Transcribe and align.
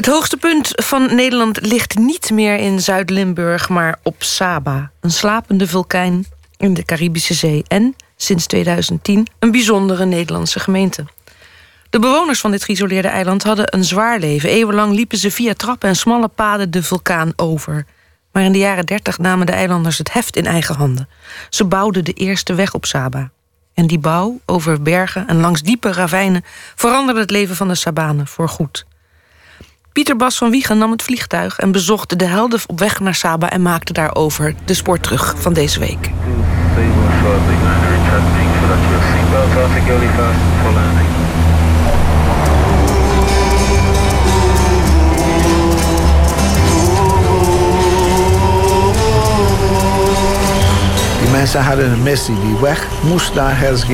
Het 0.00 0.08
hoogste 0.08 0.36
punt 0.36 0.70
van 0.72 1.14
Nederland 1.14 1.66
ligt 1.66 1.98
niet 1.98 2.30
meer 2.30 2.56
in 2.56 2.80
Zuid-Limburg, 2.80 3.68
maar 3.68 3.98
op 4.02 4.22
Saba, 4.22 4.90
een 5.00 5.10
slapende 5.10 5.66
vulkaan 5.66 6.24
in 6.56 6.74
de 6.74 6.84
Caribische 6.84 7.34
Zee 7.34 7.64
en 7.68 7.96
sinds 8.16 8.46
2010 8.46 9.26
een 9.38 9.50
bijzondere 9.50 10.04
Nederlandse 10.04 10.60
gemeente. 10.60 11.04
De 11.90 11.98
bewoners 11.98 12.40
van 12.40 12.50
dit 12.50 12.64
geïsoleerde 12.64 13.08
eiland 13.08 13.42
hadden 13.42 13.74
een 13.74 13.84
zwaar 13.84 14.18
leven. 14.18 14.50
Eeuwenlang 14.50 14.94
liepen 14.94 15.18
ze 15.18 15.30
via 15.30 15.54
trappen 15.54 15.88
en 15.88 15.96
smalle 15.96 16.28
paden 16.28 16.70
de 16.70 16.82
vulkaan 16.82 17.32
over. 17.36 17.86
Maar 18.32 18.42
in 18.42 18.52
de 18.52 18.58
jaren 18.58 18.86
30 18.86 19.18
namen 19.18 19.46
de 19.46 19.52
eilanders 19.52 19.98
het 19.98 20.12
heft 20.12 20.36
in 20.36 20.46
eigen 20.46 20.74
handen. 20.74 21.08
Ze 21.50 21.64
bouwden 21.64 22.04
de 22.04 22.12
eerste 22.12 22.54
weg 22.54 22.74
op 22.74 22.84
Saba. 22.84 23.30
En 23.74 23.86
die 23.86 23.98
bouw 23.98 24.40
over 24.46 24.82
bergen 24.82 25.28
en 25.28 25.40
langs 25.40 25.62
diepe 25.62 25.92
ravijnen 25.92 26.44
veranderde 26.74 27.20
het 27.20 27.30
leven 27.30 27.56
van 27.56 27.68
de 27.68 27.74
Sabanen 27.74 28.26
voorgoed. 28.26 28.88
Pieter 30.00 30.16
Bas 30.16 30.38
van 30.38 30.50
Wiegen 30.50 30.78
nam 30.78 30.90
het 30.90 31.02
vliegtuig 31.02 31.58
en 31.58 31.72
bezocht 31.72 32.18
de 32.18 32.24
helden 32.24 32.60
op 32.66 32.78
weg 32.78 33.00
naar 33.00 33.14
Saba 33.14 33.50
en 33.50 33.62
maakte 33.62 33.92
daarover 33.92 34.54
de 34.64 34.74
spoor 34.74 35.00
terug 35.00 35.34
van 35.38 35.52
deze 35.52 35.78
week. 35.78 36.10
Mensen 51.40 51.62
hadden 51.62 51.90
een 51.90 52.02
missie. 52.02 52.40
Die 52.40 52.56
weg 52.60 52.86
moest 53.00 53.34
naar 53.34 53.58
Hell's 53.58 53.84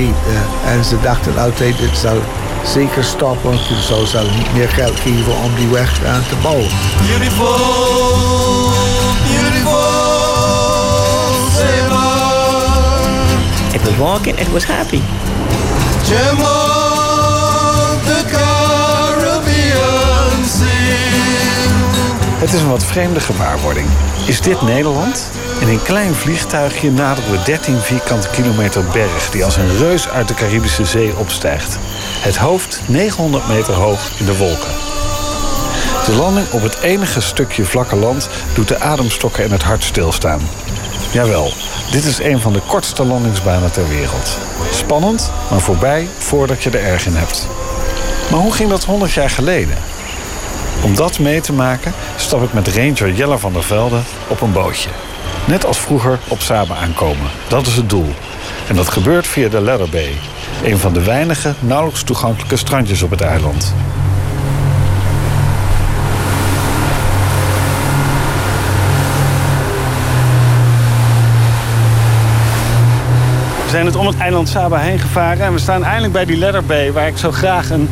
en 0.65 0.83
ze 0.83 1.01
dachten 1.01 1.37
altijd, 1.37 1.77
dit 1.77 1.97
zal 1.97 2.17
zeker 2.65 3.03
stoppen. 3.03 3.51
Toen 3.67 3.81
zou 3.81 4.05
ze 4.05 4.29
niet 4.35 4.53
meer 4.53 4.69
geld 4.69 4.99
geven 4.99 5.35
om 5.43 5.55
die 5.55 5.67
weg 5.67 6.05
aan 6.05 6.23
te 6.29 6.35
bouwen. 6.41 6.69
Beautiful, 7.07 7.55
beautiful, 9.27 9.79
It 13.73 13.81
was 13.83 13.97
walking, 13.97 14.39
it 14.39 14.51
was 14.51 14.65
happy. 14.65 15.01
Het 22.37 22.53
is 22.53 22.61
een 22.61 22.69
wat 22.69 22.83
vreemde 22.83 23.19
gewaarwording. 23.19 23.87
Is 24.27 24.41
dit 24.41 24.61
Nederland? 24.61 25.31
In 25.59 25.67
een 25.67 25.81
klein 25.81 26.13
vliegtuigje 26.13 26.91
naderen 26.91 27.31
we 27.31 27.43
13 27.43 27.77
vierkante 27.77 28.29
kilometer 28.29 28.83
berg... 28.83 29.29
die 29.29 29.45
als 29.45 29.55
een 29.55 29.77
reus 29.77 30.09
uit 30.09 30.27
de 30.27 30.33
Caribische 30.33 30.85
Zee 30.85 31.17
opstijgt. 31.17 31.77
Het 32.21 32.37
hoofd 32.37 32.81
900 32.87 33.47
meter 33.47 33.73
hoog 33.73 34.19
in 34.19 34.25
de 34.25 34.37
wolken. 34.37 34.71
De 36.05 36.15
landing 36.17 36.51
op 36.51 36.61
het 36.61 36.79
enige 36.79 37.21
stukje 37.21 37.65
vlakke 37.65 37.95
land 37.95 38.29
doet 38.53 38.67
de 38.67 38.79
ademstokken 38.79 39.43
en 39.43 39.51
het 39.51 39.63
hart 39.63 39.83
stilstaan. 39.83 40.41
Jawel, 41.11 41.51
dit 41.91 42.05
is 42.05 42.19
een 42.19 42.39
van 42.39 42.53
de 42.53 42.61
kortste 42.67 43.05
landingsbanen 43.05 43.71
ter 43.71 43.89
wereld. 43.89 44.37
Spannend, 44.71 45.31
maar 45.49 45.61
voorbij 45.61 46.07
voordat 46.17 46.63
je 46.63 46.69
er 46.69 46.83
erg 46.83 47.05
in 47.05 47.15
hebt. 47.15 47.47
Maar 48.31 48.39
hoe 48.39 48.53
ging 48.53 48.69
dat 48.69 48.83
100 48.83 49.11
jaar 49.11 49.29
geleden? 49.29 49.96
Om 50.83 50.95
dat 50.95 51.19
mee 51.19 51.41
te 51.41 51.53
maken 51.53 51.93
stap 52.17 52.43
ik 52.43 52.53
met 52.53 52.67
ranger 52.67 53.13
Jelle 53.13 53.37
van 53.37 53.53
der 53.53 53.63
Velde 53.63 53.99
op 54.27 54.41
een 54.41 54.51
bootje. 54.51 54.89
Net 55.45 55.65
als 55.65 55.77
vroeger 55.77 56.19
op 56.27 56.41
Saba 56.41 56.75
aankomen. 56.75 57.29
Dat 57.47 57.67
is 57.67 57.75
het 57.75 57.89
doel. 57.89 58.13
En 58.67 58.75
dat 58.75 58.89
gebeurt 58.89 59.27
via 59.27 59.49
de 59.49 59.61
Leather 59.61 59.89
Bay. 59.89 60.17
Een 60.63 60.77
van 60.77 60.93
de 60.93 61.03
weinige 61.03 61.53
nauwelijks 61.59 62.03
toegankelijke 62.03 62.55
strandjes 62.55 63.01
op 63.01 63.09
het 63.09 63.21
eiland. 63.21 63.73
We 73.63 73.73
zijn 73.73 73.85
het 73.85 73.95
om 73.95 74.07
het 74.07 74.17
eiland 74.17 74.49
Saba 74.49 74.77
heen 74.77 74.99
gevaren 74.99 75.45
en 75.45 75.53
we 75.53 75.59
staan 75.59 75.83
eindelijk 75.83 76.13
bij 76.13 76.25
die 76.25 76.37
Leather 76.37 76.65
Bay... 76.65 76.91
waar 76.91 77.07
ik 77.07 77.17
zo 77.17 77.31
graag 77.31 77.69
een, 77.69 77.89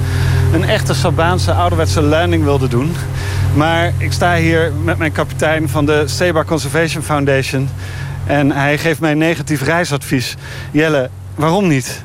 een 0.53 0.63
echte 0.63 0.93
Sabaanse 0.93 1.51
ouderwetse 1.53 2.01
landing 2.01 2.43
wilde 2.43 2.67
doen. 2.67 2.95
Maar 3.55 3.93
ik 3.97 4.11
sta 4.11 4.35
hier 4.35 4.71
met 4.83 4.97
mijn 4.97 5.11
kapitein 5.11 5.69
van 5.69 5.85
de 5.85 6.03
Seba 6.05 6.43
Conservation 6.43 7.03
Foundation... 7.03 7.69
en 8.25 8.51
hij 8.51 8.77
geeft 8.77 8.99
mij 8.99 9.13
negatief 9.13 9.61
reisadvies. 9.61 10.35
Jelle, 10.71 11.09
waarom 11.35 11.67
niet? 11.67 12.03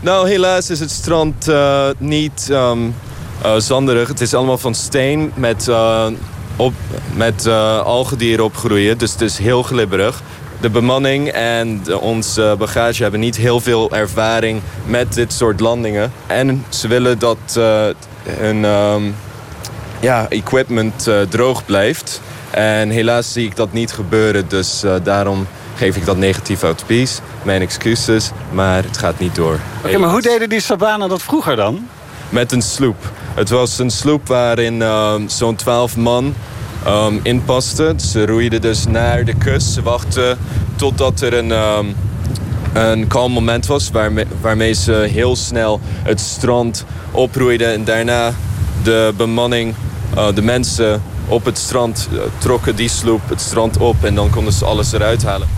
Nou, 0.00 0.28
helaas 0.28 0.70
is 0.70 0.80
het 0.80 0.90
strand 0.90 1.48
uh, 1.48 1.88
niet 1.98 2.48
um, 2.50 2.94
zanderig. 3.58 4.08
Het 4.08 4.20
is 4.20 4.34
allemaal 4.34 4.58
van 4.58 4.74
steen 4.74 5.32
met, 5.34 5.66
uh, 5.68 6.06
op, 6.56 6.72
met 7.14 7.46
algedieren 7.84 8.44
opgroeien. 8.44 8.98
Dus 8.98 9.12
het 9.12 9.20
is 9.20 9.38
heel 9.38 9.62
glibberig. 9.62 10.22
De 10.60 10.70
bemanning 10.70 11.28
en 11.28 11.82
ons 12.00 12.40
bagage 12.58 13.02
hebben 13.02 13.20
niet 13.20 13.36
heel 13.36 13.60
veel 13.60 13.90
ervaring 13.90 14.60
met 14.86 15.14
dit 15.14 15.32
soort 15.32 15.60
landingen. 15.60 16.12
En 16.26 16.64
ze 16.68 16.88
willen 16.88 17.18
dat 17.18 17.60
hun 18.28 18.64
um, 18.64 19.14
ja, 20.00 20.26
equipment 20.28 21.10
droog 21.28 21.64
blijft. 21.64 22.20
En 22.50 22.90
helaas 22.90 23.32
zie 23.32 23.46
ik 23.46 23.56
dat 23.56 23.72
niet 23.72 23.92
gebeuren, 23.92 24.48
dus 24.48 24.84
daarom 25.02 25.46
geef 25.76 25.96
ik 25.96 26.04
dat 26.04 26.16
negatief 26.16 26.64
advies. 26.64 27.20
Mijn 27.42 27.60
excuses, 27.60 28.30
maar 28.52 28.84
het 28.84 28.98
gaat 28.98 29.18
niet 29.18 29.34
door. 29.34 29.58
Oké, 29.84 29.98
maar 29.98 30.10
hoe 30.10 30.22
deden 30.22 30.48
die 30.48 30.60
Sabanen 30.60 31.08
dat 31.08 31.22
vroeger 31.22 31.56
dan? 31.56 31.88
Met 32.28 32.52
een 32.52 32.62
sloep. 32.62 33.10
Het 33.34 33.50
was 33.50 33.78
een 33.78 33.90
sloep 33.90 34.26
waarin 34.26 34.82
um, 34.82 35.28
zo'n 35.28 35.56
twaalf 35.56 35.96
man 35.96 36.34
um, 36.86 37.20
in 37.22 37.44
pasten. 37.44 38.00
Ze 38.00 38.26
roeiden 38.26 38.60
dus 38.60 38.86
naar 38.86 39.24
de 39.24 39.34
kust. 39.34 39.72
Ze 39.72 39.82
wachten 39.82 40.38
totdat 40.76 41.20
er 41.20 41.34
een, 41.34 41.50
um, 41.50 41.94
een 42.72 43.06
kalm 43.06 43.32
moment 43.32 43.66
was... 43.66 43.90
Waarmee, 43.90 44.24
waarmee 44.40 44.72
ze 44.72 44.92
heel 44.92 45.36
snel 45.36 45.80
het 46.02 46.20
strand 46.20 46.84
oproeiden. 47.10 47.72
En 47.72 47.84
daarna 47.84 48.32
de 48.82 49.12
bemanning, 49.16 49.74
uh, 50.16 50.26
de 50.34 50.42
mensen 50.42 51.02
op 51.28 51.44
het 51.44 51.58
strand 51.58 52.08
uh, 52.12 52.20
trokken 52.38 52.76
die 52.76 52.88
sloep 52.88 53.28
het 53.28 53.40
strand 53.40 53.76
op 53.76 54.04
en 54.04 54.14
dan 54.14 54.30
konden 54.30 54.52
ze 54.52 54.64
alles 54.64 54.92
eruit 54.92 55.24
halen. 55.24 55.48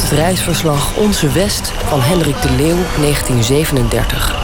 Het 0.00 0.18
reisverslag 0.18 0.96
Onze 0.96 1.28
West 1.32 1.68
van 1.68 2.00
Hendrik 2.00 2.42
de 2.42 2.50
Leeuw, 2.50 2.76
1937. 3.00 4.34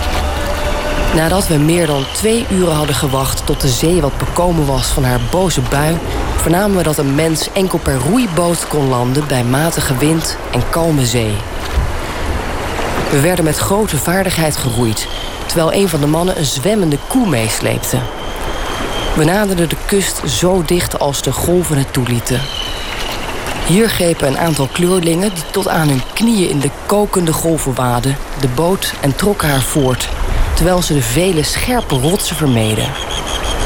Nadat 1.15 1.49
we 1.49 1.55
meer 1.55 1.87
dan 1.87 2.05
twee 2.13 2.47
uren 2.51 2.75
hadden 2.75 2.95
gewacht 2.95 3.47
tot 3.47 3.61
de 3.61 3.69
zee 3.69 4.01
wat 4.01 4.19
bekomen 4.19 4.67
was 4.67 4.87
van 4.87 5.05
haar 5.05 5.21
boze 5.31 5.61
bui, 5.61 5.99
vernamen 6.37 6.77
we 6.77 6.83
dat 6.83 6.99
een 6.99 7.15
mens 7.15 7.53
enkel 7.53 7.79
per 7.79 7.97
roeiboot 7.97 8.69
kon 8.69 8.89
landen 8.89 9.27
bij 9.27 9.45
matige 9.45 9.97
wind 9.97 10.37
en 10.53 10.69
kalme 10.71 11.07
zee. 11.07 11.35
We 13.11 13.21
werden 13.21 13.45
met 13.45 13.59
grote 13.59 13.97
vaardigheid 13.97 14.57
geroeid, 14.57 15.09
terwijl 15.47 15.73
een 15.73 15.89
van 15.89 16.01
de 16.01 16.07
mannen 16.07 16.39
een 16.39 16.45
zwemmende 16.45 16.99
koe 17.07 17.29
meesleepte. 17.29 17.99
We 19.17 19.25
naderden 19.25 19.69
de 19.69 19.77
kust 19.87 20.21
zo 20.27 20.63
dicht 20.67 20.99
als 20.99 21.23
de 21.23 21.33
golven 21.33 21.79
het 21.79 21.93
toelieten. 21.93 22.41
Hier 23.67 23.89
grepen 23.89 24.29
een 24.29 24.39
aantal 24.39 24.69
kleurlingen 24.73 25.35
die 25.35 25.45
tot 25.51 25.69
aan 25.69 25.89
hun 25.89 26.03
knieën 26.13 26.51
in 26.51 26.61
de 26.61 26.71
kokende 26.87 27.33
golven 27.33 27.75
waden 27.75 28.17
de 28.41 28.49
boot 28.49 28.95
en 29.01 29.17
trokken 29.17 29.49
haar 29.49 29.63
voort 29.63 30.09
terwijl 30.55 30.83
ze 30.83 30.95
de 30.95 31.03
vele 31.03 31.43
scherpe 31.43 31.95
rotsen 31.95 32.37
vermeden. 32.37 32.89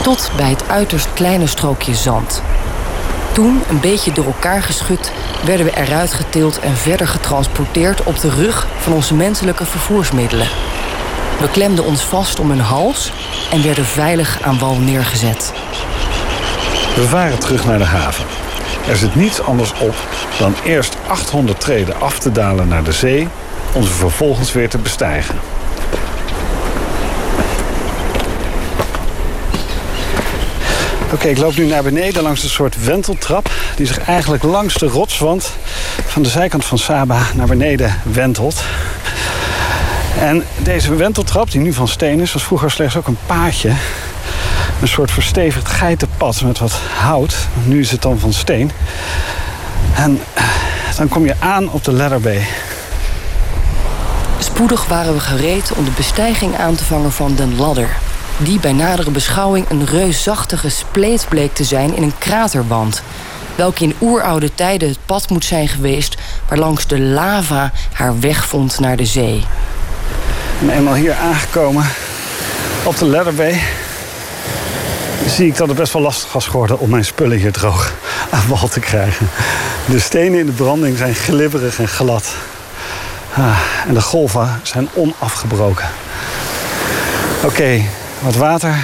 Tot 0.03 0.31
bij 0.37 0.51
het 0.51 0.69
uiterst 0.69 1.13
kleine 1.13 1.47
strookje 1.47 1.95
zand. 1.95 2.43
Toen, 3.33 3.63
een 3.69 3.81
beetje 3.81 4.13
door 4.13 4.25
elkaar 4.25 4.63
geschud, 4.63 5.13
werden 5.45 5.67
we 5.67 5.77
eruit 5.77 6.13
getild 6.13 6.59
en 6.59 6.77
verder 6.77 7.09
getransporteerd 7.09 8.03
op 8.03 8.21
de 8.21 8.31
rug 8.31 8.67
van 8.79 8.93
onze 8.93 9.15
menselijke 9.15 9.65
vervoersmiddelen. 9.65 10.49
We 11.41 11.49
klemden 11.51 11.85
ons 11.85 12.03
vast 12.03 12.41
om 12.41 12.51
hun 12.51 12.61
hals 12.61 13.13
en 13.51 13.63
werden 13.63 13.85
veilig 13.85 14.43
aan 14.43 14.59
wal 14.59 14.77
neergezet. 14.77 15.53
We 16.95 17.07
varen 17.09 17.39
terug 17.39 17.65
naar 17.65 17.79
de 17.79 17.85
haven. 17.85 18.40
Er 18.91 18.97
zit 18.97 19.15
niets 19.15 19.43
anders 19.43 19.73
op 19.81 19.95
dan 20.39 20.55
eerst 20.65 20.97
800 21.07 21.61
treden 21.61 22.01
af 22.01 22.19
te 22.19 22.33
dalen 22.33 22.69
naar 22.69 22.85
de 22.85 22.93
zee, 22.93 23.29
om 23.73 23.83
ze 23.83 23.93
vervolgens 23.93 24.53
weer 24.53 24.69
te 24.69 24.79
bestijgen. 24.79 25.35
Oké, 31.13 31.29
ik 31.29 31.39
loop 31.39 31.57
nu 31.57 31.67
naar 31.67 31.83
beneden 31.83 32.23
langs 32.23 32.43
een 32.43 32.49
soort 32.49 32.85
wenteltrap... 32.85 33.51
die 33.77 33.87
zich 33.87 33.99
eigenlijk 34.05 34.43
langs 34.43 34.75
de 34.75 34.87
rotswand 34.87 35.51
van 36.07 36.23
de 36.23 36.29
zijkant 36.29 36.65
van 36.65 36.79
Saba 36.79 37.19
naar 37.35 37.47
beneden 37.47 38.01
wentelt. 38.13 38.63
En 40.19 40.45
deze 40.59 40.95
wenteltrap, 40.95 41.51
die 41.51 41.61
nu 41.61 41.73
van 41.73 41.89
steen 41.89 42.21
is... 42.21 42.33
was 42.33 42.45
vroeger 42.45 42.71
slechts 42.71 42.97
ook 42.97 43.07
een 43.07 43.19
paadje 43.27 43.73
Een 44.81 44.89
soort 44.89 45.11
verstevigd 45.11 45.69
geitenpad 45.69 46.43
met 46.43 46.59
wat 46.59 46.73
hout. 46.73 47.37
Nu 47.65 47.81
is 47.81 47.91
het 47.91 48.03
dan 48.03 48.19
van 48.19 48.33
steen. 48.33 48.71
En 49.95 50.21
eh, 50.35 50.45
dan 50.97 51.09
kom 51.09 51.25
je 51.25 51.35
aan 51.39 51.71
op 51.71 51.85
de 51.85 51.93
Ladder 51.93 52.21
Bay. 52.21 52.47
Spoedig 54.39 54.87
waren 54.87 55.15
we 55.15 55.21
gereed 55.21 55.73
om 55.73 55.85
de 55.85 55.91
bestijging 55.97 56.57
aan 56.57 56.75
te 56.75 56.85
vangen 56.85 57.13
van 57.13 57.35
den 57.35 57.57
Ladder. 57.57 57.89
Die 58.37 58.61
bij 58.61 58.73
nadere 58.73 59.11
beschouwing 59.11 59.71
een 59.71 59.87
reusachtige 59.87 60.69
spleet 60.69 61.27
bleek 61.29 61.55
te 61.55 61.65
zijn 61.65 61.97
in 61.97 62.03
een 62.03 62.19
kraterwand. 62.19 63.03
Welke 63.55 63.85
in 63.85 63.95
oeroude 64.01 64.55
tijden 64.55 64.89
het 64.89 64.99
pad 65.07 65.31
moet 65.31 65.45
zijn 65.45 65.69
geweest 65.69 66.17
waarlangs 66.49 66.87
de 66.87 67.01
lava 67.01 67.73
haar 67.93 68.21
weg 68.21 68.47
vond 68.47 68.79
naar 68.79 68.97
de 68.97 69.07
zee. 69.07 69.45
En 70.61 70.71
eenmaal 70.71 70.95
hier 70.95 71.15
aangekomen 71.15 71.87
op 72.85 72.99
de 72.99 73.05
Ladder 73.05 73.35
Bay 73.35 73.61
zie 75.27 75.47
ik 75.47 75.57
dat 75.57 75.69
het 75.69 75.77
best 75.77 75.93
wel 75.93 76.03
lastig 76.03 76.33
was 76.33 76.47
geworden 76.47 76.79
om 76.79 76.91
mijn 76.91 77.05
spullen 77.05 77.39
hier 77.39 77.53
droog 77.53 77.93
aan 78.31 78.49
wal 78.49 78.69
te 78.69 78.81
krijgen. 78.81 79.29
De 79.87 79.99
stenen 79.99 80.39
in 80.39 80.47
de 80.47 80.53
branding 80.53 80.97
zijn 80.97 81.15
glibberig 81.15 81.79
en 81.79 81.89
glad. 81.89 82.35
Ah, 83.35 83.59
en 83.87 83.95
de 83.95 84.03
golven 84.03 84.61
zijn 84.63 84.89
onafgebroken. 84.95 85.89
Oké, 87.45 87.83
wat 88.19 88.35
water. 88.35 88.75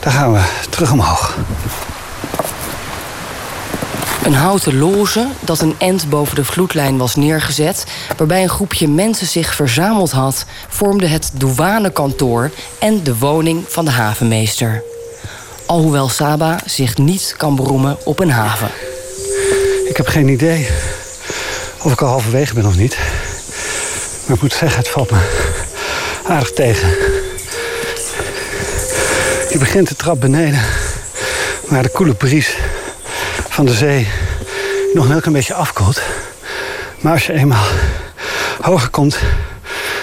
Daar 0.00 0.12
gaan 0.12 0.32
we 0.32 0.40
terug 0.70 0.92
omhoog. 0.92 1.36
Een 4.24 4.34
houten 4.34 4.78
loge 4.78 5.26
dat 5.40 5.60
een 5.60 5.74
end 5.78 6.08
boven 6.08 6.34
de 6.34 6.44
vloedlijn 6.44 6.98
was 6.98 7.14
neergezet, 7.14 7.86
waarbij 8.16 8.42
een 8.42 8.48
groepje 8.48 8.88
mensen 8.88 9.26
zich 9.26 9.54
verzameld 9.54 10.10
had, 10.10 10.44
vormde 10.68 11.06
het 11.06 11.30
douanekantoor 11.34 12.50
en 12.78 13.02
de 13.02 13.18
woning 13.18 13.64
van 13.68 13.84
de 13.84 13.90
havenmeester. 13.90 14.82
Alhoewel 15.68 16.08
Saba 16.08 16.58
zich 16.66 16.96
niet 16.96 17.34
kan 17.36 17.56
beroemen 17.56 17.96
op 18.04 18.18
een 18.18 18.30
haven. 18.30 18.70
Ik 19.88 19.96
heb 19.96 20.06
geen 20.06 20.28
idee 20.28 20.68
of 21.82 21.92
ik 21.92 22.02
al 22.02 22.08
halverwege 22.08 22.54
ben 22.54 22.66
of 22.66 22.76
niet. 22.76 22.98
Maar 24.26 24.36
ik 24.36 24.42
moet 24.42 24.52
zeggen, 24.52 24.78
het 24.78 24.88
valt 24.88 25.10
me 25.10 25.18
aardig 26.28 26.52
tegen. 26.52 26.88
Je 29.50 29.56
begint 29.58 29.88
de 29.88 29.94
trap 29.94 30.20
beneden, 30.20 30.60
waar 31.68 31.82
de 31.82 31.88
koele 31.88 32.14
bries 32.14 32.56
van 33.48 33.66
de 33.66 33.74
zee 33.74 34.08
nog 34.92 35.04
een 35.04 35.10
heel 35.10 35.20
klein 35.20 35.36
beetje 35.36 35.54
afkoelt. 35.54 36.00
Maar 37.00 37.12
als 37.12 37.26
je 37.26 37.32
eenmaal 37.32 37.66
hoger 38.60 38.88
komt, 38.88 39.18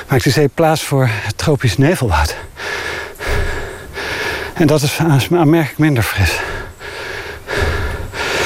maakt 0.07 0.23
de 0.23 0.29
zee 0.29 0.47
plaats 0.47 0.83
voor 0.83 1.09
het 1.12 1.38
tropisch 1.38 1.77
nevelwoud. 1.77 2.35
En 4.56 4.68
dat 4.68 4.81
is 4.81 5.00
aanmerkelijk 5.31 5.78
minder 5.78 6.04
fris. 6.04 6.40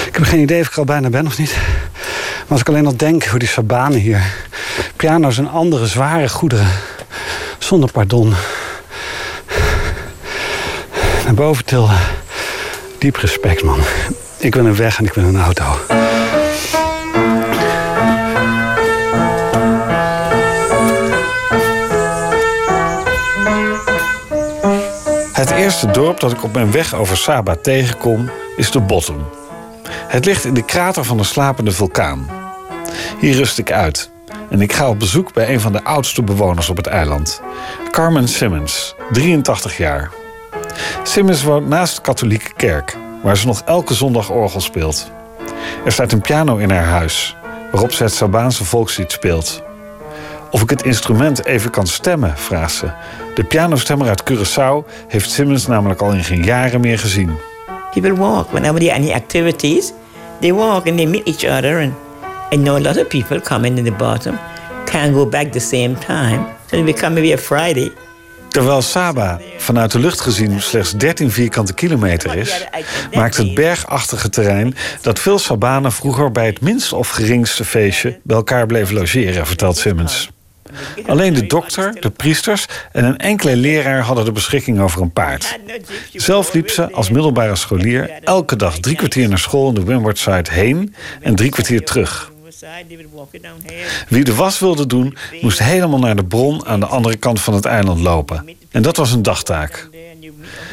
Ik 0.06 0.16
heb 0.16 0.24
geen 0.24 0.40
idee 0.40 0.62
of 0.62 0.68
ik 0.68 0.72
er 0.72 0.80
al 0.80 0.86
bijna 0.86 1.10
ben 1.10 1.26
of 1.26 1.38
niet. 1.38 1.58
Maar 1.94 2.48
als 2.48 2.60
ik 2.60 2.68
alleen 2.68 2.86
al 2.86 2.98
denk 2.98 3.24
hoe 3.24 3.40
die 3.40 3.48
sabanen 3.48 4.00
hier... 4.00 4.22
piano's 4.96 5.38
en 5.38 5.50
andere 5.50 5.88
zware 5.88 6.30
goederen... 6.30 6.68
zonder 7.58 7.92
pardon... 7.92 8.34
naar 11.24 11.34
boven 11.34 11.66
tillen. 11.66 11.98
Diep 12.98 13.16
respect, 13.16 13.64
man. 13.64 13.80
Ik 14.38 14.56
wil 14.56 14.66
een 14.66 14.76
weg 14.76 14.98
en 14.98 15.06
ik 15.06 15.14
wil 15.14 15.24
een 15.24 15.42
auto. 15.42 15.64
Het 25.40 25.52
eerste 25.52 25.92
dorp 25.92 26.20
dat 26.20 26.32
ik 26.32 26.44
op 26.44 26.54
mijn 26.54 26.72
weg 26.72 26.96
over 26.96 27.18
Saba 27.18 27.56
tegenkom 27.56 28.30
is 28.58 28.72
de 28.72 28.80
Bottom. 28.80 29.28
Het 29.90 30.26
ligt 30.26 30.46
in 30.46 30.54
de 30.54 30.66
krater 30.66 31.04
van 31.04 31.20
een 31.20 31.26
slapende 31.26 31.72
vulkaan. 31.72 32.30
Hier 33.20 33.36
rust 33.36 33.58
ik 33.58 33.72
uit 33.72 34.12
en 34.50 34.62
ik 34.62 34.74
ga 34.74 34.90
op 34.90 35.00
bezoek 35.00 35.34
bij 35.34 35.54
een 35.54 35.60
van 35.60 35.72
de 35.72 35.84
oudste 35.84 36.24
bewoners 36.24 36.70
op 36.70 36.78
het 36.78 36.88
eiland. 36.88 37.42
Carmen 37.92 38.28
Simmons, 38.28 38.96
83 39.12 39.78
jaar. 39.78 40.12
Simmons 41.04 41.44
woont 41.44 41.68
naast 41.68 41.96
de 41.96 42.02
katholieke 42.02 42.54
kerk, 42.54 42.98
waar 43.24 43.38
ze 43.38 43.48
nog 43.48 43.62
elke 43.62 43.94
zondag 43.94 44.30
orgel 44.30 44.62
speelt. 44.62 45.12
Er 45.86 45.92
staat 45.92 46.12
een 46.12 46.22
piano 46.22 46.58
in 46.58 46.70
haar 46.70 46.86
huis, 46.86 47.36
waarop 47.72 47.92
ze 47.92 48.04
het 48.04 48.14
Sabaanse 48.14 48.66
volkslied 48.66 49.12
speelt. 49.12 49.64
Of 50.52 50.62
ik 50.62 50.70
het 50.70 50.84
instrument 50.84 51.46
even 51.46 51.72
kan 51.72 51.88
stemmen, 51.88 52.38
vraagt 52.38 52.74
ze. 52.74 52.92
De 53.36 53.44
pianostemmer 53.44 54.08
uit 54.08 54.24
Curaçao 54.32 55.08
heeft 55.08 55.32
Simmons 55.32 55.68
namelijk 55.68 56.02
al 56.02 56.12
in 56.12 56.24
geen 56.24 56.44
jaren 56.44 56.82
meer 56.82 57.00
gezien. 57.00 57.38
People 57.92 58.16
walk 58.16 58.52
whenever 58.52 58.80
there 58.80 58.92
are 58.92 59.02
any 59.02 59.12
activities. 59.12 59.94
They 60.40 60.54
walk 60.54 60.88
and 60.88 60.98
they 60.98 61.06
meet 61.06 61.28
each 61.28 61.58
other. 61.58 61.80
And 61.82 61.94
I 62.52 62.56
know 62.56 62.76
a 62.76 62.80
lot 62.80 62.98
of 62.98 63.08
people 63.08 63.42
coming 63.42 63.78
in 63.78 63.84
the 63.84 63.92
bottom 63.92 64.38
can't 64.86 65.14
go 65.14 65.26
back 65.26 65.52
the 65.52 65.60
same 65.60 65.94
time. 65.94 66.46
So 66.68 66.76
they 66.78 66.84
become 66.84 67.14
maybe 67.14 67.34
a 67.34 67.38
Friday. 67.38 67.92
Terwijl 68.50 68.82
Saba 68.82 69.40
vanuit 69.58 69.92
de 69.92 70.00
lucht 70.00 70.22
gezien 70.22 70.62
slechts 70.62 70.92
13 70.92 71.32
vierkante 71.32 71.74
kilometer 71.74 72.36
is, 72.36 72.66
maakt 73.14 73.38
het 73.38 73.54
bergachtige 73.54 74.30
terrein 74.30 74.76
dat 75.02 75.20
veel 75.20 75.40
Sabanen 75.40 75.92
vroeger 75.92 76.32
bij 76.32 76.46
het 76.46 76.62
minste 76.62 76.96
of 76.96 77.10
geringste 77.10 77.66
feestje 77.66 78.20
bij 78.24 78.36
elkaar 78.36 78.66
bleven 78.66 78.96
logeren, 78.96 79.48
vertelt 79.48 79.78
Simmons. 79.78 80.30
Alleen 81.06 81.34
de 81.34 81.48
dokter, 81.48 82.02
de 82.02 82.10
priesters 82.10 82.66
en 82.92 83.06
een 83.06 83.18
enkele 83.18 83.56
leraar 83.56 84.02
hadden 84.02 84.26
de 84.26 84.32
beschikking 84.32 84.80
over 84.80 85.02
een 85.02 85.12
paard. 85.12 85.60
Zelf 86.14 86.54
liep 86.54 86.70
ze 86.70 86.92
als 86.92 87.10
middelbare 87.10 87.56
scholier 87.56 88.12
elke 88.24 88.56
dag 88.56 88.80
drie 88.80 88.96
kwartier 88.96 89.30
naar 89.30 89.40
school 89.40 89.68
in 89.68 89.74
de 89.74 89.84
Windward 89.84 90.50
heen 90.50 90.96
en 91.22 91.36
drie 91.36 91.50
kwartier 91.50 91.84
terug. 91.84 92.32
Wie 94.08 94.24
de 94.24 94.36
was 94.36 94.60
wilde 94.60 94.86
doen, 94.86 95.18
moest 95.42 95.60
helemaal 95.60 96.00
naar 96.00 96.16
de 96.16 96.26
bron 96.26 96.66
aan 96.66 96.80
de 96.80 96.86
andere 96.86 97.16
kant 97.16 97.42
van 97.42 97.54
het 97.54 97.66
eiland 97.66 98.00
lopen. 98.00 98.50
En 98.72 98.82
dat 98.82 98.98
was 98.98 99.12
een 99.12 99.24
dagtaak. 99.24 99.90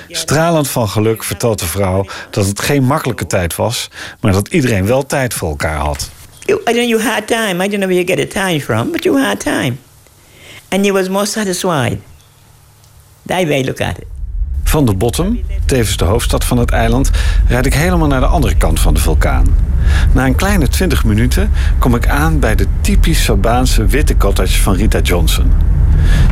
Stralend 0.09 0.69
van 0.69 0.89
geluk 0.89 1.25
vertelt 1.25 1.59
de 1.59 1.67
vrouw 1.67 2.07
dat 2.31 2.47
het 2.47 2.61
geen 2.61 2.85
makkelijke 2.85 3.27
tijd 3.27 3.57
was, 3.57 3.91
maar 4.21 4.33
dat 4.33 4.49
iedereen 4.49 4.87
wel 4.87 5.07
tijd 5.07 5.35
voor 5.35 5.49
elkaar 5.49 5.79
had. 5.79 6.11
I 6.49 6.89
you 6.89 7.03
had 7.03 7.27
time. 7.27 7.65
I 7.65 7.69
don't 7.69 7.81
know 7.81 7.89
where 7.89 7.95
you 7.95 8.07
get 8.07 8.17
the 8.17 8.27
time 8.27 8.61
from, 8.61 8.91
but 8.91 9.03
you 9.03 9.23
had 9.23 9.41
time. 9.41 9.79
And 10.69 10.85
you 10.85 10.93
was 10.93 11.09
more 11.09 11.27
satisfied. 11.27 11.99
That 13.23 13.45
way 13.45 13.65
look 13.65 13.81
at 13.81 13.99
it. 13.99 14.07
Van 14.65 14.85
de 14.85 14.95
Bottom, 14.95 15.41
tevens 15.67 15.97
de 15.97 16.05
hoofdstad 16.05 16.45
van 16.45 16.59
het 16.59 16.71
eiland, 16.71 17.11
rijd 17.49 17.67
ik 17.67 17.75
helemaal 17.75 18.09
naar 18.09 18.21
de 18.21 18.27
andere 18.27 18.57
kant 18.57 18.81
van 18.81 18.95
de 18.95 19.01
vulkaan. 19.01 19.57
Na 20.13 20.27
een 20.27 20.35
kleine 20.35 20.69
20 20.69 21.05
minuten 21.05 21.51
kom 21.79 21.95
ik 21.95 22.09
aan 22.09 22.39
bij 22.39 22.55
de 22.55 22.67
typisch 22.81 23.25
Sabaanse 23.25 23.87
witte 23.87 24.17
cottage 24.17 24.63
van 24.63 24.75
Rita 24.75 24.99
Johnson. 24.99 25.53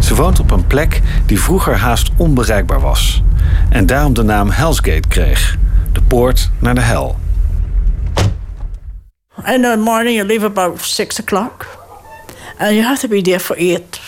Ze 0.00 0.14
woont 0.14 0.40
op 0.40 0.50
een 0.50 0.66
plek 0.66 1.00
die 1.26 1.40
vroeger 1.40 1.76
haast 1.76 2.10
onbereikbaar 2.16 2.80
was. 2.80 3.22
En 3.68 3.86
daarom 3.86 4.14
de 4.14 4.22
naam 4.22 4.50
Hell's 4.50 4.76
Gate 4.76 5.08
kreeg. 5.08 5.56
De 5.92 6.02
poort 6.02 6.50
naar 6.58 6.74
de 6.74 6.80
hel. 6.80 7.18
In 9.46 9.62
the 9.62 9.76
morning, 9.76 10.16
you 10.16 10.26
leave 10.26 10.44
about 10.44 10.80
six 10.80 11.20
o'clock, 11.20 11.66
and 12.58 12.70
you 12.70 12.82
have 12.82 13.00
to 13.00 13.08
be 13.08 13.22
there 13.22 13.40
for 13.40 13.56
eight. 13.56 14.00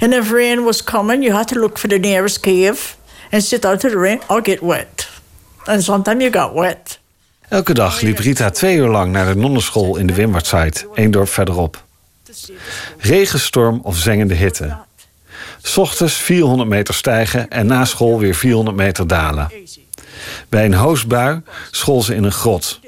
And 0.00 0.12
if 0.12 0.30
rain 0.30 0.64
was 0.64 0.84
coming, 0.84 1.22
you 1.22 1.34
had 1.34 1.48
to 1.48 1.60
look 1.60 1.78
for 1.78 1.88
the 1.88 1.98
nearest 1.98 2.40
cave 2.40 2.96
and 3.30 3.42
sit 3.42 3.64
out 3.64 3.80
the 3.80 3.88
rain 3.88 4.20
or 4.28 4.40
get 4.42 4.60
wet. 4.60 5.08
And 5.64 5.82
sometimes 5.82 6.22
you 6.22 6.32
got 6.32 6.54
wet. 6.54 6.98
Elke 7.48 7.74
dag 7.74 8.00
liep 8.00 8.18
Rita 8.18 8.50
twee 8.50 8.76
uur 8.76 8.88
lang 8.88 9.12
naar 9.12 9.26
de 9.26 9.40
nonnenschool 9.40 9.96
in 9.96 10.06
de 10.06 10.14
Wimwardside, 10.14 10.88
één 10.94 11.10
dorp 11.10 11.28
verderop. 11.28 11.84
Regenstorm 12.98 13.80
of 13.82 13.96
zengende 13.96 14.34
hitte. 14.34 14.76
Ochtends 15.76 16.14
400 16.14 16.68
meter 16.68 16.94
stijgen 16.94 17.48
en 17.48 17.66
na 17.66 17.84
school 17.84 18.18
weer 18.18 18.34
400 18.34 18.76
meter 18.76 19.06
dalen. 19.06 19.52
Bij 20.48 20.64
een 20.64 20.74
hoosbui 20.74 21.40
school 21.70 22.02
ze 22.02 22.14
in 22.14 22.24
een 22.24 22.32
grot. 22.32 22.80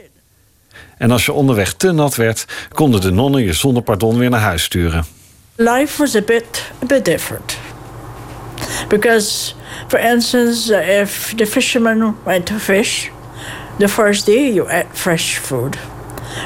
En 0.98 1.10
als 1.10 1.24
je 1.24 1.32
onderweg 1.32 1.72
te 1.72 1.92
nat 1.92 2.14
werd, 2.14 2.44
konden 2.68 3.00
de 3.00 3.10
nonnen 3.10 3.42
je 3.42 3.52
zonder 3.52 3.82
pardon 3.82 4.18
weer 4.18 4.30
naar 4.30 4.40
huis 4.40 4.62
sturen. 4.62 5.04
Life 5.60 5.98
was 5.98 6.14
a 6.14 6.22
bit, 6.22 6.72
a 6.80 6.86
bit 6.86 7.04
different. 7.04 7.58
Because, 8.88 9.54
for 9.88 9.98
instance, 9.98 10.70
if 10.70 11.36
the 11.36 11.46
fishermen 11.46 12.16
went 12.24 12.46
to 12.46 12.58
fish, 12.58 13.10
the 13.78 13.88
first 13.88 14.26
day 14.26 14.50
you 14.50 14.66
ate 14.70 14.86
fresh 14.92 15.38
food. 15.38 15.76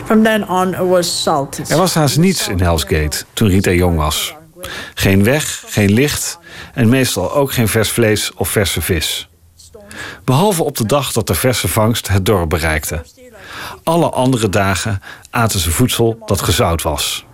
From 0.04 0.22
then 0.22 0.44
on, 0.48 0.74
it 0.74 0.88
was 0.88 1.22
salted. 1.22 1.70
Er 1.70 1.76
was 1.76 1.94
haast 1.94 2.18
niets 2.18 2.48
in 2.48 2.60
Hell's 2.60 2.84
Gate 2.84 3.24
toen 3.32 3.48
Rita 3.48 3.70
jong 3.70 3.96
was. 3.96 4.34
Geen 4.94 5.24
weg, 5.24 5.64
geen 5.66 5.92
licht 5.92 6.38
en 6.72 6.88
meestal 6.88 7.32
ook 7.32 7.52
geen 7.52 7.68
vers 7.68 7.90
vlees 7.90 8.32
of 8.34 8.48
verse 8.48 8.80
vis. 8.80 9.28
Behalve 10.24 10.62
op 10.62 10.76
de 10.76 10.86
dag 10.86 11.12
dat 11.12 11.26
de 11.26 11.34
verse 11.34 11.68
vangst 11.68 12.08
het 12.08 12.26
dorp 12.26 12.48
bereikte. 12.48 13.02
Alle 13.84 14.10
andere 14.10 14.48
dagen 14.48 15.02
aten 15.30 15.60
ze 15.60 15.70
voedsel 15.70 16.18
dat 16.26 16.40
gezout 16.40 16.82
was. 16.82 17.24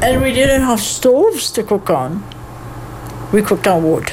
And 0.00 0.22
we 0.22 0.32
didn't 0.32 0.62
have 0.62 0.80
stoves 0.80 1.50
to 1.50 1.64
cook 1.64 1.88
on. 1.88 2.24
We 3.30 3.42
cooked 3.42 3.66
on 3.66 3.82
wood. 3.82 4.12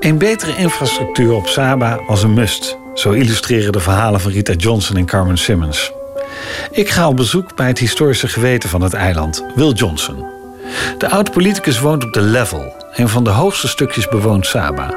Een 0.00 0.18
betere 0.18 0.56
infrastructuur 0.56 1.32
op 1.32 1.46
Saba 1.46 2.00
was 2.06 2.22
een 2.22 2.34
must. 2.34 2.78
Zo 2.94 3.10
illustreren 3.10 3.72
de 3.72 3.80
verhalen 3.80 4.20
van 4.20 4.32
Rita 4.32 4.52
Johnson 4.52 4.96
en 4.96 5.04
Carmen 5.04 5.38
Simmons. 5.38 5.92
Ik 6.70 6.90
ga 6.90 7.08
op 7.08 7.16
bezoek 7.16 7.56
bij 7.56 7.66
het 7.66 7.78
historische 7.78 8.28
geweten 8.28 8.68
van 8.68 8.80
het 8.80 8.94
eiland, 8.94 9.44
Will 9.54 9.72
Johnson. 9.72 10.24
De 10.98 11.08
oud-politicus 11.08 11.80
woont 11.80 12.04
op 12.04 12.12
de 12.12 12.20
Level, 12.20 12.72
een 12.92 13.08
van 13.08 13.24
de 13.24 13.30
hoogste 13.30 13.68
stukjes 13.68 14.08
bewoond 14.08 14.46
Saba. 14.46 14.94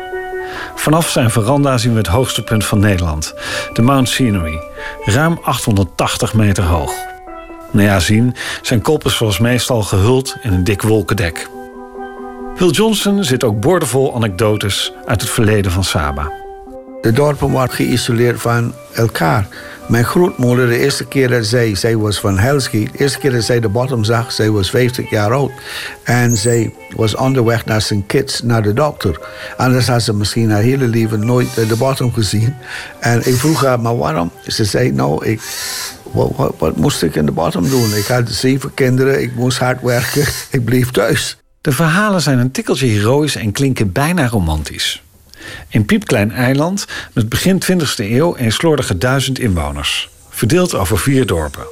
Vanaf 0.75 1.09
zijn 1.09 1.29
veranda 1.29 1.77
zien 1.77 1.91
we 1.91 1.97
het 1.97 2.07
hoogste 2.07 2.43
punt 2.43 2.65
van 2.65 2.79
Nederland, 2.79 3.33
de 3.73 3.81
Mount 3.81 4.09
Scenery, 4.09 4.61
ruim 5.05 5.39
880 5.41 6.33
meter 6.33 6.63
hoog. 6.63 6.93
Nou 7.71 7.87
ja, 7.87 7.99
zien, 7.99 8.35
zijn 8.61 8.81
kop 8.81 9.05
is 9.05 9.15
zoals 9.15 9.39
meestal 9.39 9.81
gehuld 9.83 10.35
in 10.41 10.53
een 10.53 10.63
dik 10.63 10.81
wolkendek. 10.81 11.49
Will 12.57 12.69
Johnson 12.69 13.23
zit 13.23 13.43
ook 13.43 13.59
boordevol 13.59 14.15
anekdotes 14.15 14.93
uit 15.05 15.21
het 15.21 15.29
verleden 15.29 15.71
van 15.71 15.83
Saba. 15.83 16.31
De 17.01 17.11
dorpen 17.11 17.51
waren 17.51 17.75
geïsoleerd 17.75 18.41
van 18.41 18.73
elkaar. 18.93 19.47
Mijn 19.87 20.05
grootmoeder, 20.05 20.67
de 20.67 20.79
eerste 20.79 21.05
keer 21.05 21.29
dat 21.29 21.45
zij, 21.45 21.75
zij 21.75 21.97
was 21.97 22.19
van 22.19 22.37
Hellsgate, 22.37 22.91
de 22.91 22.97
eerste 22.97 23.19
keer 23.19 23.31
dat 23.31 23.43
zij 23.43 23.59
de 23.59 23.69
bottom 23.69 24.03
zag, 24.03 24.31
zij 24.31 24.49
was 24.49 24.69
50 24.69 25.09
jaar 25.09 25.33
oud. 25.33 25.51
En 26.03 26.37
zij 26.37 26.73
was 26.95 27.15
onderweg 27.15 27.65
naar 27.65 27.81
St. 27.81 28.05
Kitts, 28.07 28.41
naar 28.41 28.61
de 28.61 28.73
dokter. 28.73 29.19
Anders 29.57 29.87
had 29.87 30.03
ze 30.03 30.13
misschien 30.13 30.51
haar 30.51 30.61
hele 30.61 30.87
leven 30.87 31.25
nooit 31.25 31.53
de 31.55 31.75
bottom 31.77 32.13
gezien. 32.13 32.55
En 32.99 33.27
ik 33.27 33.35
vroeg 33.35 33.63
haar, 33.63 33.79
maar 33.79 33.97
waarom? 33.97 34.31
Ze 34.47 34.65
zei, 34.65 34.91
nou, 34.91 35.25
ik, 35.25 35.41
wat, 36.11 36.31
wat, 36.35 36.53
wat 36.57 36.75
moest 36.75 37.03
ik 37.03 37.15
in 37.15 37.25
de 37.25 37.31
bottom 37.31 37.69
doen? 37.69 37.95
Ik 37.95 38.05
had 38.05 38.29
zeven 38.29 38.73
kinderen, 38.73 39.21
ik 39.21 39.35
moest 39.35 39.57
hard 39.57 39.81
werken, 39.81 40.25
ik 40.57 40.65
bleef 40.65 40.91
thuis. 40.91 41.37
De 41.61 41.71
verhalen 41.71 42.21
zijn 42.21 42.39
een 42.39 42.51
tikkeltje 42.51 42.87
heroïs 42.87 43.35
en 43.35 43.51
klinken 43.51 43.91
bijna 43.91 44.27
romantisch. 44.27 45.03
Een 45.69 45.85
piepklein 45.85 46.31
eiland 46.31 46.85
met 47.13 47.29
begin 47.29 47.63
20e 47.63 47.85
eeuw 47.97 48.37
een 48.37 48.51
slordige 48.51 48.97
duizend 48.97 49.39
inwoners, 49.39 50.09
verdeeld 50.29 50.75
over 50.75 50.99
vier 50.99 51.25
dorpen. 51.25 51.65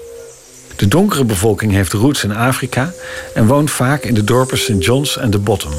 De 0.75 0.87
donkere 0.87 1.23
bevolking 1.23 1.71
heeft 1.71 1.93
roots 1.93 2.23
in 2.23 2.35
Afrika 2.35 2.91
en 3.33 3.45
woont 3.47 3.71
vaak 3.71 4.03
in 4.03 4.13
de 4.13 4.23
dorpen 4.23 4.57
St. 4.57 4.83
John's 4.83 5.17
en 5.17 5.29
de 5.29 5.39
Bottom. 5.39 5.73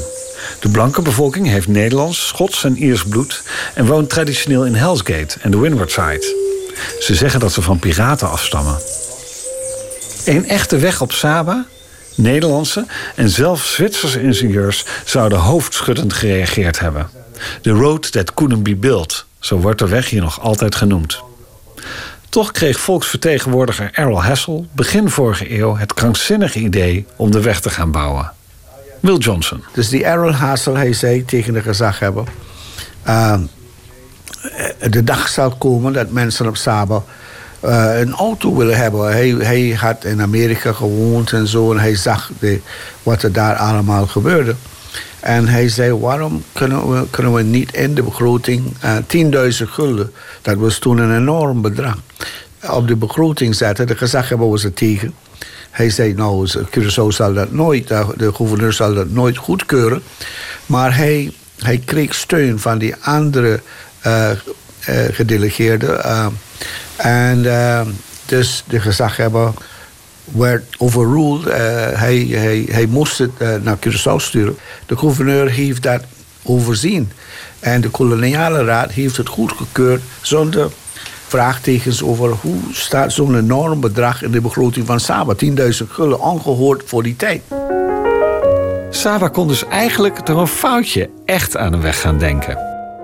De 0.59 0.69
blanke 0.69 1.01
bevolking 1.01 1.47
heeft 1.47 1.67
Nederlands, 1.67 2.27
Schots 2.27 2.63
en 2.63 2.77
Iers 2.77 3.03
bloed 3.03 3.43
en 3.73 3.85
woont 3.85 4.09
traditioneel 4.09 4.65
in 4.65 4.75
Hellsgate 4.75 5.37
en 5.41 5.51
de 5.51 5.57
Windward 5.57 5.91
Side. 5.91 6.35
Ze 6.99 7.15
zeggen 7.15 7.39
dat 7.39 7.51
ze 7.51 7.61
van 7.61 7.79
piraten 7.79 8.29
afstammen. 8.29 8.77
Een 10.25 10.47
echte 10.47 10.77
weg 10.77 11.01
op 11.01 11.11
Saba, 11.11 11.65
Nederlandse 12.15 12.85
en 13.15 13.29
zelfs 13.29 13.73
Zwitserse 13.73 14.21
ingenieurs 14.21 14.85
zouden 15.05 15.37
hoofdschuddend 15.37 16.13
gereageerd 16.13 16.79
hebben. 16.79 17.09
The 17.61 17.71
road 17.71 18.11
that 18.11 18.33
couldn't 18.33 18.63
be 18.63 18.75
built, 18.75 19.25
zo 19.39 19.57
wordt 19.57 19.79
de 19.79 19.87
weg 19.87 20.09
hier 20.09 20.21
nog 20.21 20.41
altijd 20.41 20.75
genoemd. 20.75 21.23
Toch 22.29 22.51
kreeg 22.51 22.79
volksvertegenwoordiger 22.79 23.89
Errol 23.93 24.23
Hassel 24.23 24.67
begin 24.71 25.09
vorige 25.09 25.59
eeuw 25.59 25.75
het 25.75 25.93
krankzinnige 25.93 26.59
idee 26.59 27.05
om 27.15 27.31
de 27.31 27.41
weg 27.41 27.59
te 27.59 27.69
gaan 27.69 27.91
bouwen. 27.91 28.31
Will 28.99 29.17
Johnson. 29.17 29.63
Dus 29.73 29.89
die 29.89 30.05
Errol 30.05 30.31
Hassel, 30.31 30.75
hij 30.75 30.93
zei 30.93 31.25
tegen 31.25 31.53
de 31.53 31.61
gezaghebber... 31.61 32.23
Uh, 33.07 33.39
de 34.89 35.03
dag 35.03 35.27
zal 35.27 35.51
komen 35.51 35.93
dat 35.93 36.09
mensen 36.09 36.47
op 36.47 36.57
Saba 36.57 37.03
uh, 37.65 37.99
een 37.99 38.13
auto 38.13 38.55
willen 38.55 38.77
hebben. 38.77 39.11
Hij, 39.11 39.29
hij 39.29 39.77
had 39.79 40.03
in 40.03 40.21
Amerika 40.21 40.73
gewoond 40.73 41.31
en 41.31 41.47
zo... 41.47 41.71
en 41.71 41.79
hij 41.79 41.95
zag 41.95 42.31
wat 43.03 43.23
er 43.23 43.31
daar 43.31 43.55
allemaal 43.55 44.07
gebeurde. 44.07 44.55
En 45.25 45.47
hij 45.47 45.69
zei, 45.69 45.93
waarom 45.93 46.43
kunnen 46.53 46.89
we, 46.89 47.09
kunnen 47.09 47.33
we 47.33 47.41
niet 47.41 47.73
in 47.73 47.95
de 47.95 48.03
begroting 48.03 48.73
uh, 48.83 48.97
10.000 49.61 49.69
gulden... 49.69 50.11
dat 50.41 50.55
was 50.55 50.79
toen 50.79 50.97
een 50.97 51.15
enorm 51.15 51.61
bedrag... 51.61 51.97
op 52.69 52.87
de 52.87 52.95
begroting 52.95 53.55
zetten. 53.55 53.87
De 53.87 53.97
gezaghebber 53.97 54.49
was 54.49 54.63
er 54.63 54.73
tegen. 54.73 55.13
Hij 55.71 55.89
zei, 55.89 56.13
nou, 56.13 56.49
Curaçao 56.49 57.07
zal 57.07 57.33
dat 57.33 57.51
nooit... 57.51 57.87
de 57.87 58.33
gouverneur 58.33 58.73
zal 58.73 58.93
dat 58.93 59.09
nooit 59.09 59.37
goedkeuren. 59.37 60.03
Maar 60.65 60.95
hij, 60.95 61.31
hij 61.57 61.81
kreeg 61.85 62.15
steun 62.15 62.59
van 62.59 62.77
die 62.77 62.95
andere 63.01 63.61
uh, 64.07 64.29
gedelegeerden... 65.11 66.03
en 66.95 67.41
dus 68.25 68.63
de 68.67 68.79
gezaghebber 68.79 69.53
werd 70.31 70.63
overruled. 70.77 71.45
Uh, 71.45 71.53
hij, 71.99 72.27
hij, 72.29 72.65
hij 72.69 72.85
moest 72.85 73.17
het 73.17 73.31
uh, 73.37 73.55
naar 73.61 73.77
Curaçao 73.77 74.15
sturen. 74.15 74.57
De 74.85 74.97
gouverneur 74.97 75.49
heeft 75.49 75.83
dat 75.83 76.01
overzien. 76.43 77.11
En 77.59 77.81
de 77.81 77.89
koloniale 77.89 78.63
raad 78.63 78.91
heeft 78.91 79.17
het 79.17 79.29
goedgekeurd 79.29 80.01
zonder 80.21 80.71
vraagtekens 81.27 82.03
over 82.03 82.29
hoe 82.41 82.59
staat 82.71 83.13
zo'n 83.13 83.37
enorm 83.37 83.79
bedrag 83.79 84.23
in 84.23 84.31
de 84.31 84.41
begroting 84.41 84.85
van 84.85 84.99
Saba. 84.99 85.33
10.000 85.45 85.51
gulden, 85.89 86.19
ongehoord 86.19 86.83
voor 86.85 87.03
die 87.03 87.15
tijd. 87.15 87.41
Saba 88.89 89.27
kon 89.27 89.47
dus 89.47 89.65
eigenlijk 89.67 90.25
door 90.25 90.39
een 90.39 90.47
foutje 90.47 91.09
echt 91.25 91.57
aan 91.57 91.73
een 91.73 91.81
weg 91.81 92.01
gaan 92.01 92.17
denken. 92.17 92.57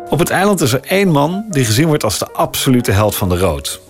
Op 0.10 0.20
het 0.20 0.30
eiland 0.30 0.62
is 0.62 0.74
er 0.74 0.82
één 0.84 1.10
man 1.10 1.46
die 1.50 1.66
gezien 1.66 1.88
wordt 1.88 2.04
als 2.04 2.20
de 2.20 2.32
absolute 2.32 2.92
held 2.92 3.16
van 3.16 3.30
de 3.30 3.38
rood. 3.38 3.82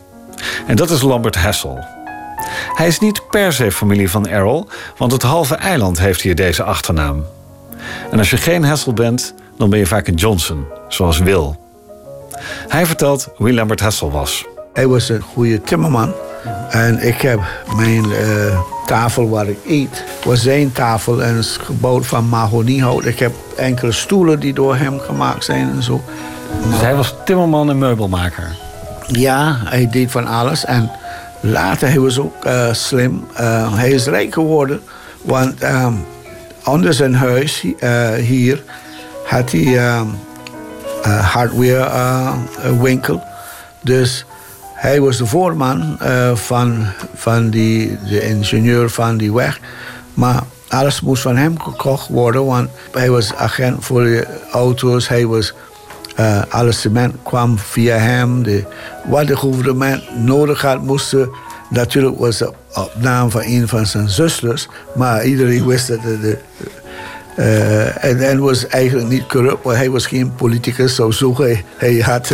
En 0.68 0.76
dat 0.76 0.90
is 0.90 1.02
Lambert 1.02 1.36
Hessel, 1.36 1.80
hij 2.74 2.88
is 2.88 3.00
niet 3.00 3.30
per 3.30 3.54
se 3.54 3.72
familie 3.72 4.10
van 4.10 4.28
Errol, 4.28 4.68
want 4.98 5.12
het 5.12 5.22
halve 5.22 5.56
eiland 5.56 6.00
heeft 6.00 6.22
hier 6.22 6.36
deze 6.36 6.64
achternaam. 6.64 7.26
En 8.12 8.18
als 8.18 8.30
je 8.30 8.38
geen 8.38 8.64
Hessel 8.64 8.94
bent, 8.94 9.34
dan 9.58 9.70
ben 9.70 9.80
je 9.80 9.86
vaak 9.86 10.08
een 10.08 10.16
Johnson, 10.16 10.66
zoals 10.88 11.20
Will. 11.20 11.56
Hij 12.68 12.86
vertelt 12.86 13.28
wie 13.38 13.54
Lambert 13.54 13.80
Hessel 13.80 14.12
was. 14.12 14.46
Hij 14.74 14.88
was 14.88 15.10
een 15.10 15.22
goede 15.22 15.62
timmerman. 15.62 16.14
En 16.70 17.08
ik 17.08 17.22
heb 17.22 17.40
mijn 17.76 18.06
uh, 18.10 18.60
tafel 18.86 19.30
waar 19.30 19.48
ik 19.48 19.58
eet, 19.68 20.04
was 20.24 20.42
zijn 20.42 20.72
tafel 20.72 21.24
en 21.24 21.38
is 21.38 21.58
gebouwd 21.58 22.06
van 22.06 22.30
mahoniehout. 22.30 23.06
Ik 23.06 23.20
heb 23.20 23.32
enkele 23.58 23.92
stoelen 23.92 24.40
die 24.40 24.54
door 24.54 24.76
hem 24.76 25.00
gemaakt 25.00 25.44
zijn 25.44 25.70
en 25.70 25.84
zo. 25.84 26.02
Dus 26.70 26.82
hij 26.82 26.96
was 26.96 27.16
timmerman 27.26 27.70
en 27.70 27.78
meubelmaker? 27.78 28.56
Ja, 29.08 29.58
hij 29.64 29.90
deed 29.90 30.12
van 30.12 30.28
alles. 30.28 30.66
En 30.66 30.92
Later 31.42 31.88
hij 31.88 32.00
was 32.00 32.20
ook 32.20 32.46
uh, 32.46 32.74
slim. 32.74 33.26
Uh, 33.40 33.76
hij 33.76 33.90
is 33.90 34.06
rijk 34.06 34.34
geworden. 34.34 34.82
Want 35.22 35.64
um, 35.64 36.06
onder 36.66 36.94
zijn 36.94 37.16
huis 37.16 37.64
uh, 37.64 38.14
hier 38.14 38.64
had 39.26 39.52
hij 39.52 39.98
um, 39.98 40.20
hardware 41.04 42.34
winkel. 42.82 43.24
Dus 43.82 44.26
hij 44.74 45.02
was 45.02 45.18
de 45.18 45.26
voorman 45.26 45.98
van, 46.34 46.86
van 47.14 47.50
die, 47.50 47.98
de 48.10 48.22
ingenieur 48.22 48.90
van 48.90 49.18
die 49.18 49.34
weg. 49.34 49.60
Maar 50.14 50.44
alles 50.68 51.02
moest 51.02 51.22
van 51.22 51.36
hem 51.36 51.62
gekocht 51.62 52.08
worden, 52.08 52.46
want 52.46 52.70
hij 52.92 53.10
was 53.10 53.34
agent 53.36 53.86
voor 53.86 54.04
de 54.04 54.28
auto's. 54.52 55.08
Hij 55.08 55.26
was 55.26 55.54
uh, 56.20 56.42
alle 56.50 56.72
cement 56.72 57.16
kwam 57.24 57.58
via 57.58 57.98
hem. 57.98 58.44
De, 58.44 58.64
wat 59.06 59.28
de 59.28 59.36
gouvernement 59.36 60.04
nodig 60.18 60.62
had, 60.62 60.82
moesten. 60.82 61.30
Natuurlijk 61.70 62.20
was 62.20 62.42
op 62.42 62.92
naam 62.98 63.32
van 63.32 63.42
een 63.46 63.68
van 63.68 63.86
zijn 63.86 64.10
zusters. 64.10 64.68
Maar 64.96 65.26
iedereen 65.26 65.66
wist 65.66 65.88
dat. 65.88 66.02
De, 66.02 66.38
uh, 67.38 68.04
en 68.04 68.18
hij 68.18 68.38
was 68.38 68.68
eigenlijk 68.68 69.10
niet 69.10 69.28
corrupt, 69.28 69.64
want 69.64 69.78
hij 69.78 69.90
was 69.90 70.06
geen 70.06 70.36
politicus. 70.36 70.96
Zo 70.96 71.12
zo 71.12 71.36
hij, 71.38 71.64
hij 71.78 72.00
had, 72.00 72.32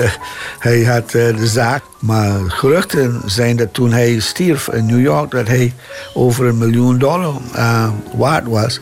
hij 0.59 0.83
had 0.83 1.09
de 1.11 1.47
zaak. 1.47 1.83
Maar 1.99 2.39
geruchten 2.47 3.21
zijn 3.25 3.55
dat 3.55 3.73
toen 3.73 3.91
hij 3.91 4.19
stierf 4.19 4.67
in 4.67 4.85
New 4.85 5.01
York... 5.01 5.31
dat 5.31 5.47
hij 5.47 5.73
over 6.13 6.45
een 6.45 6.57
miljoen 6.57 6.97
dollar 6.97 7.33
waard 8.15 8.47
was. 8.47 8.79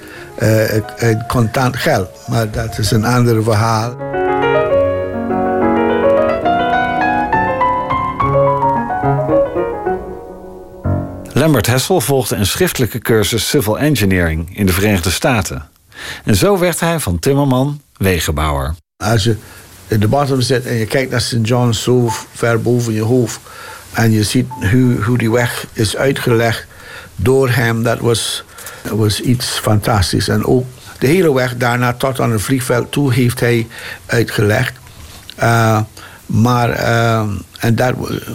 in 0.98 1.24
contant 1.28 1.76
geld. 1.76 2.10
Maar 2.28 2.52
dat 2.52 2.78
is 2.78 2.92
een 2.92 3.06
ander 3.06 3.44
verhaal. 3.44 3.96
Lambert 11.46 11.68
Hessel 11.68 12.02
volgde 12.02 12.36
een 12.36 12.46
schriftelijke 12.46 13.00
cursus 13.00 13.50
Civil 13.50 13.80
Engineering 13.80 14.58
in 14.58 14.66
de 14.66 14.74
Verenigde 14.74 15.10
Staten. 15.10 15.70
En 16.24 16.36
zo 16.36 16.60
werd 16.60 16.80
hij 16.80 17.00
van 17.00 17.20
timmerman 17.20 17.82
wegenbouwer. 17.98 18.76
Als 18.98 19.24
je 19.24 19.36
in 19.88 20.00
de 20.00 20.08
bottom 20.08 20.42
zit 20.42 20.66
en 20.66 20.74
je 20.74 20.86
kijkt 20.86 21.12
naar 21.12 21.22
St. 21.22 21.38
John 21.42 21.72
zo 21.72 22.10
ver 22.34 22.62
boven 22.62 22.94
je 22.94 23.02
hoofd... 23.02 23.40
en 23.92 24.12
je 24.12 24.24
ziet 24.24 24.48
hoe, 24.72 25.04
hoe 25.04 25.18
die 25.18 25.32
weg 25.32 25.68
is 25.74 25.96
uitgelegd 25.96 26.66
door 27.16 27.50
hem... 27.50 27.84
dat 27.84 28.00
was, 28.00 28.44
was 28.92 29.20
iets 29.20 29.48
fantastisch. 29.48 30.28
En 30.28 30.46
ook 30.46 30.66
de 31.00 31.08
hele 31.08 31.34
weg 31.34 31.58
daarna 31.58 31.94
tot 31.94 32.20
aan 32.20 32.32
het 32.32 32.42
vliegveld 32.42 32.92
toe 32.92 33.14
heeft 33.14 33.40
hij 33.40 33.68
uitgelegd... 34.06 34.74
Uh, 35.40 35.82
maar, 36.26 36.70
uh, 36.70 37.24
en 37.60 37.76
dat 37.76 37.94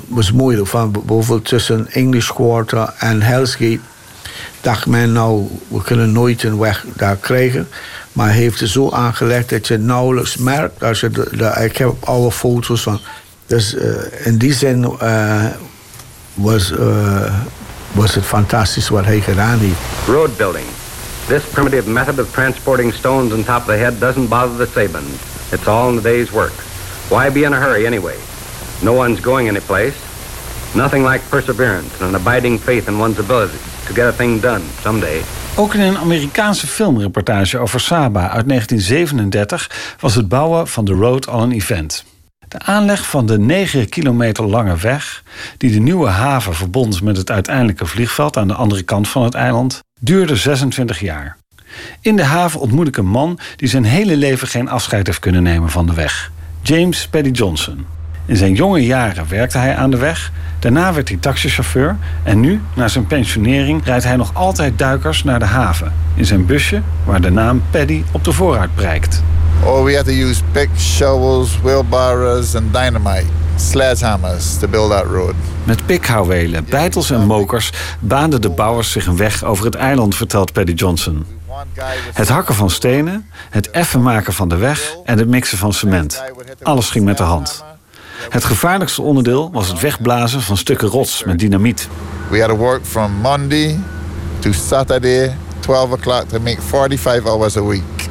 was 0.08 0.32
moeilijk. 0.32 0.66
Van 0.66 0.90
bijvoorbeeld 0.90 1.44
tussen 1.44 1.86
English 1.90 2.28
Quarter 2.28 2.92
en 2.98 3.22
Hell's 3.22 3.56
dacht 4.60 4.86
men 4.86 5.12
nou, 5.12 5.48
we 5.68 5.82
kunnen 5.82 6.12
nooit 6.12 6.42
een 6.42 6.58
weg 6.58 6.84
daar 6.96 7.16
krijgen. 7.16 7.68
Maar 8.12 8.26
hij 8.26 8.36
heeft 8.36 8.60
het 8.60 8.68
zo 8.68 8.90
aangelegd 8.90 9.50
dat 9.50 9.66
je 9.66 9.76
nauwelijks 9.76 10.36
merkt. 10.36 10.82
Als 10.82 11.00
je 11.00 11.10
de, 11.10 11.28
de, 11.36 11.64
ik 11.64 11.76
heb 11.76 11.92
alle 12.00 12.32
foto's 12.32 12.82
van. 12.82 13.00
Dus 13.46 13.74
uh, 13.74 13.82
in 14.24 14.38
die 14.38 14.54
zin 14.54 14.96
uh, 15.02 15.44
was, 16.34 16.70
uh, 16.70 17.34
was 17.92 18.14
het 18.14 18.24
fantastisch 18.24 18.88
wat 18.88 19.04
hij 19.04 19.20
gedaan 19.20 19.58
heeft. 19.58 19.78
Road 20.06 20.36
building. 20.36 20.64
This 21.26 21.42
primitive 21.52 21.90
method 21.90 22.20
of 22.20 22.26
transporting 22.32 22.94
stones 22.94 23.32
on 23.32 23.44
top 23.44 23.56
of 23.56 23.64
the 23.64 23.72
head 23.72 24.00
doesn't 24.00 24.28
bother 24.28 24.66
the 24.66 24.68
Sabins. 24.72 25.14
It's 25.48 25.66
all 25.66 25.88
in 25.88 25.96
the 25.96 26.02
day's 26.02 26.30
work. 26.30 26.52
Why 27.10 27.30
be 27.30 27.40
in 27.40 27.52
a 27.52 27.58
hurry 27.58 27.86
anyway? 27.86 28.14
No 28.78 28.92
one's 28.92 29.20
going 29.20 29.48
anyplace. 29.48 29.96
Nothing 30.74 31.04
like 31.10 31.20
perseverance 31.28 32.00
and 32.00 32.14
an 32.14 32.20
abiding 32.20 32.60
faith 32.60 32.88
in 32.88 32.98
one's 32.98 33.18
ability 33.18 33.58
to 33.86 33.94
get 33.94 34.06
a 34.06 34.12
thing 34.12 34.40
done 34.40 34.60
someday. 34.80 35.22
Ook 35.56 35.74
in 35.74 35.80
een 35.80 35.98
Amerikaanse 35.98 36.66
filmreportage 36.66 37.58
over 37.58 37.80
Saba 37.80 38.20
uit 38.30 38.48
1937 38.48 39.96
was 40.00 40.14
het 40.14 40.28
bouwen 40.28 40.68
van 40.68 40.84
de 40.84 40.92
road 40.92 41.28
al 41.28 41.42
een 41.42 41.52
event. 41.52 42.04
De 42.48 42.58
aanleg 42.58 43.08
van 43.08 43.26
de 43.26 43.38
9 43.38 43.88
kilometer 43.88 44.44
lange 44.44 44.76
weg, 44.76 45.22
die 45.56 45.72
de 45.72 45.80
nieuwe 45.80 46.08
haven 46.08 46.54
verbond 46.54 47.02
met 47.02 47.16
het 47.16 47.30
uiteindelijke 47.30 47.86
vliegveld 47.86 48.36
aan 48.36 48.48
de 48.48 48.54
andere 48.54 48.82
kant 48.82 49.08
van 49.08 49.22
het 49.22 49.34
eiland, 49.34 49.80
duurde 50.00 50.36
26 50.36 51.00
jaar. 51.00 51.36
In 52.00 52.16
de 52.16 52.24
haven 52.24 52.60
ontmoet 52.60 52.88
ik 52.88 52.96
een 52.96 53.06
man 53.06 53.38
die 53.56 53.68
zijn 53.68 53.84
hele 53.84 54.16
leven 54.16 54.48
geen 54.48 54.68
afscheid 54.68 55.06
heeft 55.06 55.18
kunnen 55.18 55.42
nemen 55.42 55.70
van 55.70 55.86
de 55.86 55.94
weg: 55.94 56.30
James 56.62 57.08
Paddy 57.08 57.30
Johnson. 57.30 57.86
In 58.26 58.36
zijn 58.36 58.54
jonge 58.54 58.84
jaren 58.84 59.28
werkte 59.28 59.58
hij 59.58 59.76
aan 59.76 59.90
de 59.90 59.96
weg. 59.96 60.32
Daarna 60.58 60.92
werd 60.92 61.08
hij 61.08 61.18
taxichauffeur. 61.18 61.96
En 62.22 62.40
nu, 62.40 62.60
na 62.74 62.88
zijn 62.88 63.06
pensionering, 63.06 63.84
rijdt 63.84 64.04
hij 64.04 64.16
nog 64.16 64.34
altijd 64.34 64.78
duikers 64.78 65.24
naar 65.24 65.38
de 65.38 65.44
haven. 65.44 65.92
In 66.14 66.24
zijn 66.24 66.46
busje, 66.46 66.82
waar 67.04 67.20
de 67.20 67.30
naam 67.30 67.62
Paddy 67.70 68.02
op 68.12 68.24
de 68.24 68.32
vooruit 68.32 68.74
prijkt. 68.74 69.22
Oh, 69.64 69.84
we 69.84 69.96
had 69.96 70.04
to 70.04 70.12
use 70.12 70.42
picks, 70.52 70.96
shovels, 70.96 71.60
wheelbarrows 71.62 72.54
and 72.54 72.72
dynamite. 72.72 73.26
Sledgehammers 73.56 74.58
to 74.58 74.68
build 74.68 74.90
that 74.90 75.04
road. 75.04 75.34
Met 75.64 75.86
pikhouwelen, 75.86 76.64
bijtels 76.70 77.10
en 77.10 77.26
mokers 77.26 77.72
baanden 78.00 78.40
de 78.40 78.50
bouwers 78.50 78.90
zich 78.90 79.06
een 79.06 79.16
weg 79.16 79.44
over 79.44 79.64
het 79.64 79.74
eiland, 79.74 80.14
vertelt 80.14 80.52
Paddy 80.52 80.72
Johnson. 80.72 81.39
Het 82.12 82.28
hakken 82.28 82.54
van 82.54 82.70
stenen, 82.70 83.30
het 83.50 83.70
effen 83.70 84.02
maken 84.02 84.32
van 84.32 84.48
de 84.48 84.56
weg 84.56 84.94
en 85.04 85.18
het 85.18 85.28
mixen 85.28 85.58
van 85.58 85.72
cement. 85.72 86.22
Alles 86.62 86.90
ging 86.90 87.04
met 87.04 87.16
de 87.16 87.22
hand. 87.22 87.64
Het 88.30 88.44
gevaarlijkste 88.44 89.02
onderdeel 89.02 89.50
was 89.52 89.68
het 89.68 89.80
wegblazen 89.80 90.40
van 90.40 90.56
stukken 90.56 90.88
rots 90.88 91.24
met 91.24 91.38
dynamiet. 91.38 91.88
We 92.30 92.40
had 92.40 92.48
to 92.48 92.56
work 92.56 92.84
from 92.84 93.12
Monday 93.12 93.78
to 94.38 94.52
Saturday, 94.52 95.36
12 95.60 95.92
o'clock 95.92 96.28
to 96.28 96.40
make 96.40 96.62
45 96.62 97.24
hours 97.24 97.56
a 97.56 97.62
week. 97.62 98.08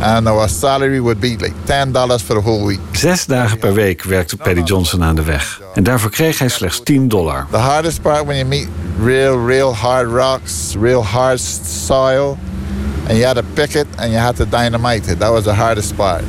And 0.00 0.26
our 0.26 0.48
salary 0.48 1.00
would 1.00 1.20
be 1.20 1.36
like 1.38 1.54
$10 1.64 1.92
for 2.24 2.34
the 2.34 2.40
whole 2.42 2.66
week. 2.66 2.80
Zes 2.92 3.26
dagen 3.26 3.58
per 3.58 3.72
week 3.72 4.02
werkte 4.02 4.36
Paddy 4.36 4.62
Johnson 4.62 5.04
aan 5.04 5.14
de 5.14 5.22
weg. 5.22 5.60
En 5.74 5.82
daarvoor 5.82 6.10
kreeg 6.10 6.38
hij 6.38 6.48
slechts 6.48 6.80
10 6.82 7.08
dollar. 7.08 7.46
The 7.50 7.56
hardest 7.56 8.02
part 8.02 8.24
when 8.24 8.36
you 8.36 8.48
meet 8.48 8.68
real, 9.04 9.46
real 9.46 9.74
hard 9.74 10.08
rocks, 10.10 10.74
real 10.80 11.04
hard 11.04 11.40
soil. 11.86 12.38
And 13.08 13.18
you 13.18 13.26
had 13.26 13.36
to 13.36 13.42
pick 13.54 13.74
it 13.74 13.86
and 13.98 14.10
you 14.12 14.18
had 14.18 14.36
to 14.36 14.44
dynamite 14.44 15.12
it. 15.12 15.18
That 15.18 15.30
was 15.30 15.44
the 15.44 15.54
hardest 15.54 15.96
part. 15.96 16.22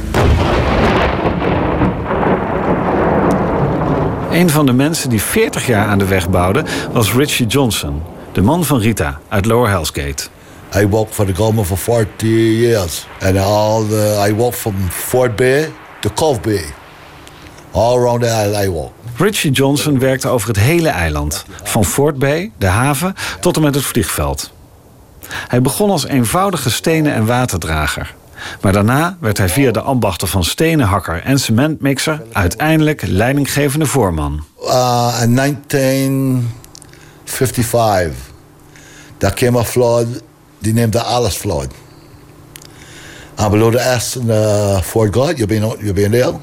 Een 4.32 4.50
van 4.50 4.66
de 4.66 4.74
mensen 4.74 5.10
die 5.10 5.22
40 5.22 5.68
jaar 5.68 5.88
aan 5.88 5.98
de 5.98 6.06
weg 6.06 6.30
bouwden 6.30 6.66
was 6.92 7.14
Richie 7.14 7.48
Johnson, 7.48 8.02
de 8.32 8.42
man 8.42 8.66
van 8.66 8.80
Rita 8.80 9.20
uit 9.30 9.46
Lower 9.46 9.70
Hells 9.70 9.90
Gate. 9.94 10.30
I 10.76 10.88
worked 10.88 11.14
for 11.14 11.26
the 11.26 11.36
government 11.36 11.68
for 11.68 11.78
40 11.78 12.28
years. 12.28 13.06
And 13.22 13.38
all 13.38 13.88
the, 13.88 14.26
I 14.30 14.34
worked 14.34 14.58
from 14.58 14.76
Fort 14.90 15.36
Bay 15.36 15.72
to 16.00 16.10
Cove 16.10 16.42
Bay. 16.42 16.64
All 17.72 17.98
around 17.98 18.22
the 18.22 18.30
island 18.30 18.66
I 18.66 18.70
work. 18.70 18.92
Richie 19.18 19.52
Johnson 19.52 20.00
werkte 20.00 20.28
over 20.28 20.48
het 20.48 20.60
hele 20.60 20.90
eiland. 20.90 21.46
Van 21.64 21.86
Fort 21.86 22.18
Bay, 22.18 22.52
de 22.58 22.66
haven, 22.66 23.16
tot 23.40 23.56
en 23.56 23.62
met 23.62 23.76
het 23.76 23.84
vliegveld. 23.84 24.53
Hij 25.48 25.62
begon 25.62 25.90
als 25.90 26.06
eenvoudige 26.06 26.72
stenen- 26.72 27.14
en 27.14 27.26
waterdrager. 27.26 28.14
Maar 28.62 28.74
daarna 28.74 29.18
werd 29.20 29.38
hij 29.38 29.50
via 29.50 29.72
de 29.72 29.82
ambachten 29.82 30.28
van 30.28 30.44
stenenhakker 30.44 31.22
en 31.24 31.40
cementmixer 31.40 32.22
uiteindelijk 32.32 33.02
leidinggevende 33.08 33.86
voorman. 33.86 34.44
Uh, 34.62 35.20
in 35.22 35.36
1955, 35.36 38.14
there 39.18 39.34
came 39.34 39.60
a 39.60 39.64
flood, 39.64 40.06
die 40.60 40.90
the 40.90 41.04
Alice 41.04 41.40
flood. 41.40 41.68
And 43.36 43.52
below 43.52 43.72
the 43.72 43.96
S 44.00 44.16
in 44.16 44.28
uh, 44.28 44.82
Fort 44.82 45.16
God, 45.16 45.38
you've 45.38 45.48
been, 45.48 45.64
you've 45.80 45.94
been 45.94 46.12
there, 46.12 46.34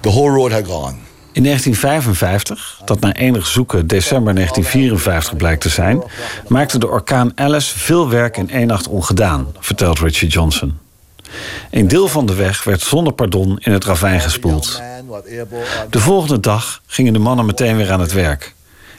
the 0.00 0.10
whole 0.10 0.30
road 0.30 0.52
had 0.52 0.66
gone. 0.66 1.05
In 1.36 1.42
1955, 1.42 2.80
dat 2.84 3.00
na 3.00 3.14
enig 3.14 3.46
zoeken 3.46 3.86
december 3.86 4.34
1954 4.34 5.36
blijkt 5.36 5.60
te 5.60 5.68
zijn, 5.68 6.02
maakte 6.48 6.78
de 6.78 6.88
orkaan 6.88 7.32
Alice 7.34 7.78
veel 7.78 8.08
werk 8.08 8.36
in 8.36 8.50
één 8.50 8.66
nacht 8.66 8.88
ongedaan, 8.88 9.46
vertelt 9.58 9.98
Richie 9.98 10.28
Johnson. 10.28 10.78
Een 11.70 11.88
deel 11.88 12.08
van 12.08 12.26
de 12.26 12.34
weg 12.34 12.64
werd 12.64 12.80
zonder 12.80 13.12
pardon 13.12 13.58
in 13.58 13.72
het 13.72 13.84
ravijn 13.84 14.20
gespoeld. 14.20 14.82
De 15.90 16.00
volgende 16.00 16.40
dag 16.40 16.82
gingen 16.86 17.12
de 17.12 17.18
mannen 17.18 17.46
meteen 17.46 17.76
weer 17.76 17.92
aan 17.92 18.00
het 18.00 18.12
werk. 18.12 18.54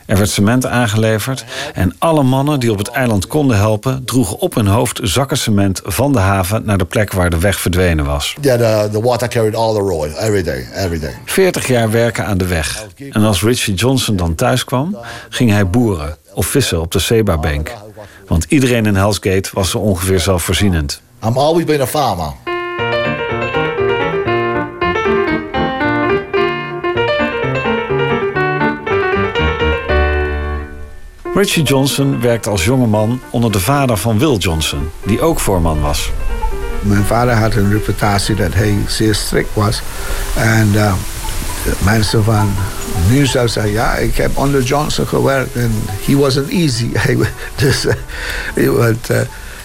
Er 0.07 0.17
werd 0.17 0.29
cement 0.29 0.65
aangeleverd 0.65 1.45
en 1.73 1.95
alle 1.97 2.23
mannen 2.23 2.59
die 2.59 2.71
op 2.71 2.77
het 2.77 2.87
eiland 2.87 3.27
konden 3.27 3.57
helpen... 3.57 4.05
droegen 4.05 4.39
op 4.39 4.55
hun 4.55 4.67
hoofd 4.67 4.99
zakken 5.03 5.37
cement 5.37 5.81
van 5.83 6.11
de 6.13 6.19
haven 6.19 6.65
naar 6.65 6.77
de 6.77 6.85
plek 6.85 7.13
waar 7.13 7.29
de 7.29 7.39
weg 7.39 7.59
verdwenen 7.59 8.05
was. 8.05 8.35
Yeah, 8.41 8.57
the, 8.57 8.89
the 8.91 9.01
water 9.01 9.27
carried 9.27 9.55
all 9.55 9.73
the 9.73 10.15
every 10.19 10.43
day, 10.43 10.67
every 10.73 10.99
day. 10.99 11.13
40 11.25 11.67
jaar 11.67 11.91
werken 11.91 12.25
aan 12.25 12.37
de 12.37 12.47
weg. 12.47 12.85
En 13.11 13.23
als 13.23 13.43
Richie 13.43 13.73
Johnson 13.73 14.15
dan 14.15 14.35
thuis 14.35 14.63
kwam, 14.63 14.97
ging 15.29 15.49
hij 15.49 15.69
boeren 15.69 16.17
of 16.33 16.45
vissen 16.45 16.81
op 16.81 16.91
de 16.91 16.99
Seba-bank. 16.99 17.73
Want 18.27 18.45
iedereen 18.49 18.85
in 18.85 18.95
Hell's 18.95 19.19
Gate 19.21 19.49
was 19.53 19.69
zo 19.69 19.77
ongeveer 19.77 20.19
zelfvoorzienend. 20.19 21.01
I'm 21.23 21.37
always 21.37 21.65
been 21.65 21.81
a 21.81 21.87
farmer. 21.87 22.46
Richie 31.37 31.63
Johnson 31.63 32.21
werkte 32.21 32.49
als 32.49 32.65
jongeman 32.65 33.21
onder 33.29 33.51
de 33.51 33.59
vader 33.59 33.97
van 33.97 34.19
Will 34.19 34.35
Johnson, 34.35 34.89
die 35.05 35.21
ook 35.21 35.39
voorman 35.39 35.81
was. 35.81 36.11
Mijn 36.81 37.03
vader 37.03 37.33
had 37.33 37.55
een 37.55 37.71
reputatie 37.71 38.35
dat 38.35 38.53
hij 38.53 38.77
zeer 38.87 39.15
strikt 39.15 39.53
was. 39.53 39.81
En 40.35 40.71
uh, 40.73 40.93
mensen 41.83 42.23
van 42.23 42.53
nu 43.09 43.25
zou 43.25 43.47
zeggen, 43.47 43.71
ja, 43.71 43.95
ik 43.95 44.15
heb 44.15 44.37
onder 44.37 44.61
Johnson 44.61 45.07
gewerkt 45.07 45.55
en 45.55 45.71
he 46.05 46.15
wasn't 46.15 46.49
easy. 46.49 46.91
dus, 47.55 47.85
want, 48.55 49.09
uh, 49.09 49.19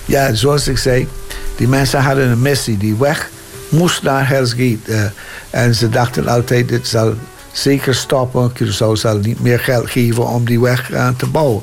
ja, 0.05 0.35
zoals 0.35 0.69
ik 0.69 0.79
zei, 0.79 1.09
die 1.57 1.69
mensen 1.69 2.01
hadden 2.01 2.31
een 2.31 2.43
missie. 2.43 2.77
Die 2.77 2.95
weg 2.95 3.31
moest 3.69 4.03
naar 4.03 4.29
Hell's 4.29 4.51
Gate. 4.51 5.13
en 5.51 5.75
ze 5.75 5.89
dachten 5.89 6.29
altijd, 6.29 6.69
dit 6.69 6.89
zal 6.89 7.15
zeker 7.53 7.95
stoppen. 7.95 8.53
Curaçao 8.53 8.93
zal 8.93 9.19
niet 9.19 9.43
meer 9.43 9.59
geld 9.59 9.91
geven 9.91 10.27
om 10.27 10.45
die 10.45 10.61
weg 10.61 10.91
uh, 10.91 11.09
te 11.17 11.27
bouwen. 11.27 11.63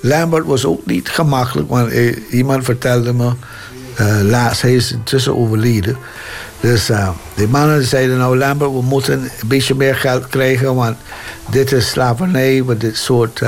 Lambert 0.00 0.46
was 0.46 0.64
ook 0.64 0.86
niet 0.86 1.08
gemakkelijk, 1.08 1.68
want 1.68 1.90
eh, 1.90 2.16
iemand 2.30 2.64
vertelde 2.64 3.12
me 3.12 3.32
uh, 4.00 4.20
laatst, 4.22 4.62
hij 4.62 4.74
is 4.74 4.92
intussen 4.92 5.36
overleden. 5.36 5.96
Dus 6.60 6.90
uh, 6.90 7.08
die 7.34 7.48
mannen 7.48 7.84
zeiden 7.84 8.18
nou 8.18 8.38
Lambert, 8.38 8.70
we 8.70 8.82
moeten 8.82 9.22
een 9.22 9.48
beetje 9.48 9.74
meer 9.74 9.94
geld 9.94 10.26
krijgen, 10.26 10.74
want 10.74 10.96
dit 11.50 11.72
is 11.72 11.88
slavernij, 11.88 12.62
met 12.66 12.80
dit 12.80 12.96
soort 12.96 13.42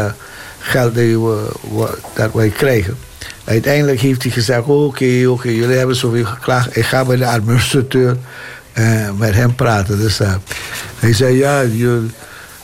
geld 0.58 0.94
die 0.94 1.20
we, 1.20 1.48
dat 2.14 2.32
wij 2.32 2.48
krijgen. 2.48 2.96
Uiteindelijk 3.44 4.00
heeft 4.00 4.22
hij 4.22 4.32
gezegd, 4.32 4.66
oké, 4.66 5.26
oké, 5.28 5.48
jullie 5.48 5.76
hebben 5.76 5.96
zoveel 5.96 6.24
geklaagd, 6.24 6.76
ik 6.76 6.84
ga 6.84 7.04
bij 7.04 7.16
de 7.16 7.26
administrateur 7.26 8.16
uh, 8.78 9.10
met 9.16 9.34
hem 9.34 9.54
praten. 9.54 9.98
Dus 9.98 10.20
uh, 10.20 10.34
hij 10.98 11.12
zei, 11.12 11.36
ja, 11.36 11.60
je 11.60 12.06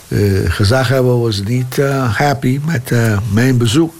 uh, 0.08 0.50
gezaghebber 0.50 1.20
was 1.20 1.42
niet 1.44 1.76
happy 2.12 2.60
met 2.64 2.92
mijn 3.32 3.56
bezoek. 3.56 3.94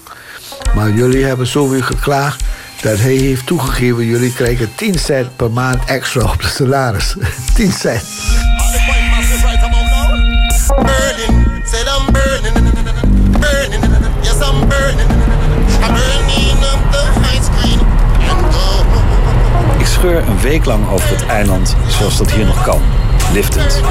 Maar 0.75 0.91
jullie 0.91 1.25
hebben 1.25 1.47
zoveel 1.47 1.81
geklaagd 1.81 2.43
dat 2.81 2.99
hij 2.99 3.13
heeft 3.13 3.45
toegegeven... 3.45 4.05
jullie 4.05 4.33
krijgen 4.33 4.69
10 4.75 4.99
cent 4.99 5.35
per 5.35 5.51
maand 5.51 5.85
extra 5.85 6.21
op 6.23 6.41
de 6.41 6.47
salaris. 6.47 7.15
10 7.55 7.71
cent. 7.71 8.03
Scheur 20.03 20.27
een 20.27 20.39
week 20.39 20.65
lang 20.65 20.89
over 20.89 21.09
het 21.09 21.25
eiland 21.25 21.75
zoals 21.87 22.17
dat 22.17 22.31
hier 22.31 22.45
nog 22.45 22.63
kan. 22.63 22.81
Liftend. 23.33 23.81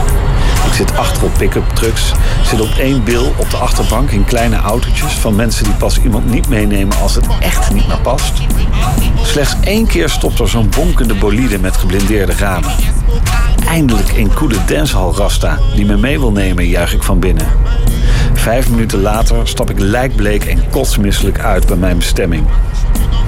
Ik 0.67 0.73
zit 0.73 0.97
achter 0.97 1.25
op 1.25 1.33
pick-up 1.39 1.69
trucks, 1.75 2.13
zit 2.45 2.61
op 2.61 2.75
één 2.79 3.05
bil 3.05 3.33
op 3.37 3.51
de 3.51 3.57
achterbank 3.57 4.11
in 4.11 4.25
kleine 4.25 4.57
autootjes 4.57 5.13
van 5.13 5.37
mensen 5.37 5.65
die 5.65 5.73
pas 5.73 6.01
iemand 6.03 6.31
niet 6.31 6.49
meenemen 6.49 6.97
als 6.97 7.15
het 7.15 7.27
echt 7.41 7.73
niet 7.73 7.87
meer 7.89 8.01
past. 8.01 8.41
Slechts 9.23 9.57
één 9.61 9.87
keer 9.87 10.09
stopt 10.09 10.39
er 10.39 10.49
zo'n 10.49 10.71
bonkende 10.77 11.15
bolide 11.15 11.59
met 11.59 11.77
geblindeerde 11.77 12.33
ramen. 12.33 12.71
Eindelijk 13.69 14.17
een 14.17 14.35
coole 14.35 14.65
dancehall 14.67 15.13
rasta 15.13 15.59
die 15.75 15.85
me 15.85 15.97
mee 15.97 16.19
wil 16.19 16.33
nemen, 16.33 16.67
juich 16.67 16.95
ik 16.95 17.03
van 17.03 17.19
binnen. 17.19 17.47
Vijf 18.43 18.71
minuten 18.71 19.01
later 19.01 19.49
stap 19.49 19.71
ik 19.71 19.79
lijkbleek 19.79 20.45
en 20.45 20.71
kotsmisselijk 20.71 21.39
uit 21.39 21.67
bij 21.67 21.77
mijn 21.77 21.97
bestemming. 21.97 22.47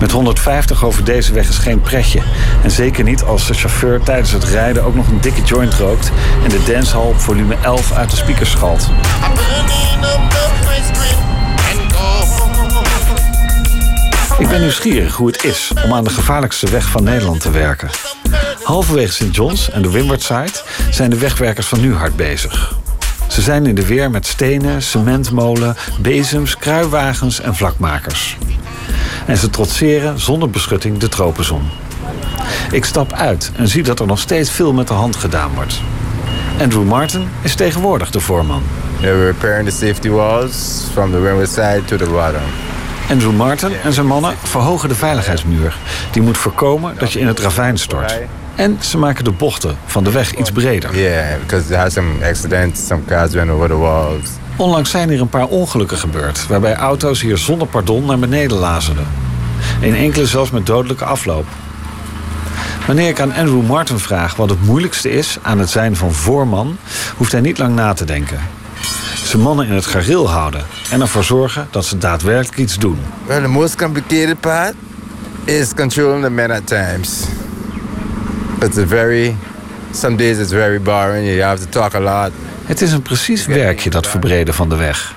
Met 0.01 0.11
150 0.11 0.85
over 0.85 1.05
deze 1.05 1.33
weg 1.33 1.49
is 1.49 1.59
geen 1.59 1.81
pretje. 1.81 2.21
En 2.63 2.71
zeker 2.71 3.05
niet 3.05 3.23
als 3.23 3.47
de 3.47 3.55
chauffeur 3.55 4.01
tijdens 4.03 4.33
het 4.33 4.45
rijden 4.45 4.85
ook 4.85 4.95
nog 4.95 5.09
een 5.09 5.21
dikke 5.21 5.43
joint 5.43 5.75
rookt 5.75 6.11
en 6.43 6.49
de 6.49 6.63
dancehall 6.73 7.07
op 7.07 7.21
volume 7.21 7.57
11 7.63 7.93
uit 7.93 8.11
de 8.11 8.17
speakers 8.17 8.51
schalt. 8.51 8.89
Ik 14.39 14.49
ben 14.49 14.61
nieuwsgierig 14.61 15.15
hoe 15.15 15.27
het 15.27 15.45
is 15.45 15.73
om 15.85 15.93
aan 15.93 16.05
de 16.05 16.11
gevaarlijkste 16.11 16.71
weg 16.71 16.89
van 16.89 17.05
Nederland 17.05 17.41
te 17.41 17.51
werken. 17.51 17.89
Halverwege 18.63 19.13
St. 19.13 19.35
John's 19.35 19.71
en 19.71 19.83
de 19.83 19.91
Windward 19.91 20.33
zijn 20.91 21.11
de 21.11 21.19
wegwerkers 21.19 21.67
van 21.67 21.81
nu 21.81 21.95
hard 21.95 22.17
bezig. 22.17 22.83
Ze 23.35 23.43
zijn 23.43 23.67
in 23.67 23.75
de 23.75 23.87
weer 23.87 24.11
met 24.11 24.27
stenen, 24.27 24.83
cementmolen, 24.83 25.77
bezems, 26.01 26.57
kruiwagens 26.57 27.41
en 27.41 27.55
vlakmakers. 27.55 28.37
En 29.27 29.37
ze 29.37 29.51
trotseren 29.51 30.21
zonder 30.21 30.51
beschutting 30.51 30.99
de 30.99 31.09
tropenzon. 31.09 31.63
Ik 32.71 32.85
stap 32.85 33.13
uit 33.13 33.53
en 33.57 33.69
zie 33.69 33.83
dat 33.83 34.01
er 34.01 34.07
nog 34.07 34.19
steeds 34.19 34.51
veel 34.51 34.73
met 34.73 34.89
de 34.89 34.95
hand 34.95 35.17
gedaan 35.17 35.51
wordt. 35.55 35.81
Andrew 36.61 36.85
Martin 36.85 37.29
is 37.43 37.55
tegenwoordig 37.55 38.11
de 38.11 38.21
voorman. 38.21 38.63
They're 39.01 39.27
repairing 39.27 39.69
the 39.69 39.87
safety 39.87 40.09
walls 40.09 40.83
from 40.93 41.11
the 41.11 41.21
windward 41.21 41.49
side 41.49 41.83
to 41.85 41.97
the 41.97 42.11
bottom. 42.11 42.43
Andrew 43.11 43.37
Martin 43.37 43.73
en 43.85 43.93
zijn 43.93 44.07
mannen 44.07 44.35
verhogen 44.43 44.89
de 44.89 44.95
veiligheidsmuur. 44.95 45.77
Die 46.13 46.23
moet 46.23 46.39
voorkomen 46.39 46.95
dat 46.99 47.13
je 47.13 47.19
in 47.19 47.27
het 47.27 47.41
ravijn 47.41 47.79
stort. 47.79 48.15
En 48.55 48.79
ze 48.81 48.99
maken 48.99 49.25
de 49.25 49.31
bochten 49.31 49.77
van 49.85 50.05
de 50.05 50.11
weg 50.11 50.35
iets 50.35 50.51
breder. 50.51 50.97
Yeah, 50.97 51.41
because 51.41 51.69
there 51.69 51.91
some 51.91 52.29
accidents, 52.29 52.87
some 52.87 53.05
cars 53.05 53.33
went 53.35 53.51
over 53.51 53.69
the 53.69 53.77
walls. 53.77 54.29
Onlangs 54.57 54.91
zijn 54.91 55.09
hier 55.09 55.21
een 55.21 55.29
paar 55.29 55.47
ongelukken 55.47 55.99
gebeurd... 55.99 56.47
waarbij 56.47 56.75
auto's 56.75 57.21
hier 57.21 57.39
zonder 57.39 57.69
pardon 57.69 58.05
naar 58.05 58.19
beneden 58.19 58.57
lazerden. 58.57 59.07
In 59.81 59.95
enkele 59.95 60.27
zelfs 60.27 60.51
met 60.51 60.67
dodelijke 60.67 61.05
afloop. 61.05 61.47
Wanneer 62.87 63.09
ik 63.09 63.21
aan 63.21 63.35
Andrew 63.35 63.67
Martin 63.67 63.99
vraag 63.99 64.37
wat 64.37 64.51
het 64.51 64.65
moeilijkste 64.65 65.11
is 65.11 65.39
aan 65.43 65.59
het 65.59 65.71
zijn 65.71 65.97
van 65.97 66.13
voorman... 66.13 66.77
hoeft 67.17 67.33
hij 67.33 67.41
niet 67.41 67.59
lang 67.59 67.75
na 67.75 67.93
te 67.93 68.05
denken. 68.05 68.39
Zijn 69.25 69.43
mannen 69.43 69.67
in 69.67 69.75
het 69.75 69.87
gareel 69.87 70.31
houden 70.31 70.65
en 70.91 71.01
ervoor 71.01 71.25
zorgen 71.25 71.69
dat 71.71 71.85
ze 71.85 71.99
daadwerkelijk 71.99 72.59
iets 72.59 72.79
doen. 72.79 72.99
Well, 73.27 73.41
the 73.41 73.49
most 73.49 73.77
complicated 73.77 74.41
part 74.41 74.75
is 75.45 75.75
controlling 75.75 76.23
the 76.25 76.31
men 76.31 76.51
at 76.51 76.67
times. 76.67 77.25
It's 78.65 78.79
a 78.79 78.87
very, 78.87 79.37
some 79.93 80.17
days 80.17 80.39
it's 80.39 80.51
very 80.51 80.81
boring. 80.81 81.27
You 81.27 81.43
have 81.43 81.63
to 81.65 81.69
talk 81.69 81.95
a 81.95 82.01
lot. 82.01 82.31
Het 82.65 82.83
is 82.83 82.93
een 82.93 83.03
precies 83.03 83.47
werkje, 83.47 83.91
dat 83.91 84.07
verbreden 84.07 84.55
van 84.55 84.69
de 84.69 84.77
weg. 84.77 85.15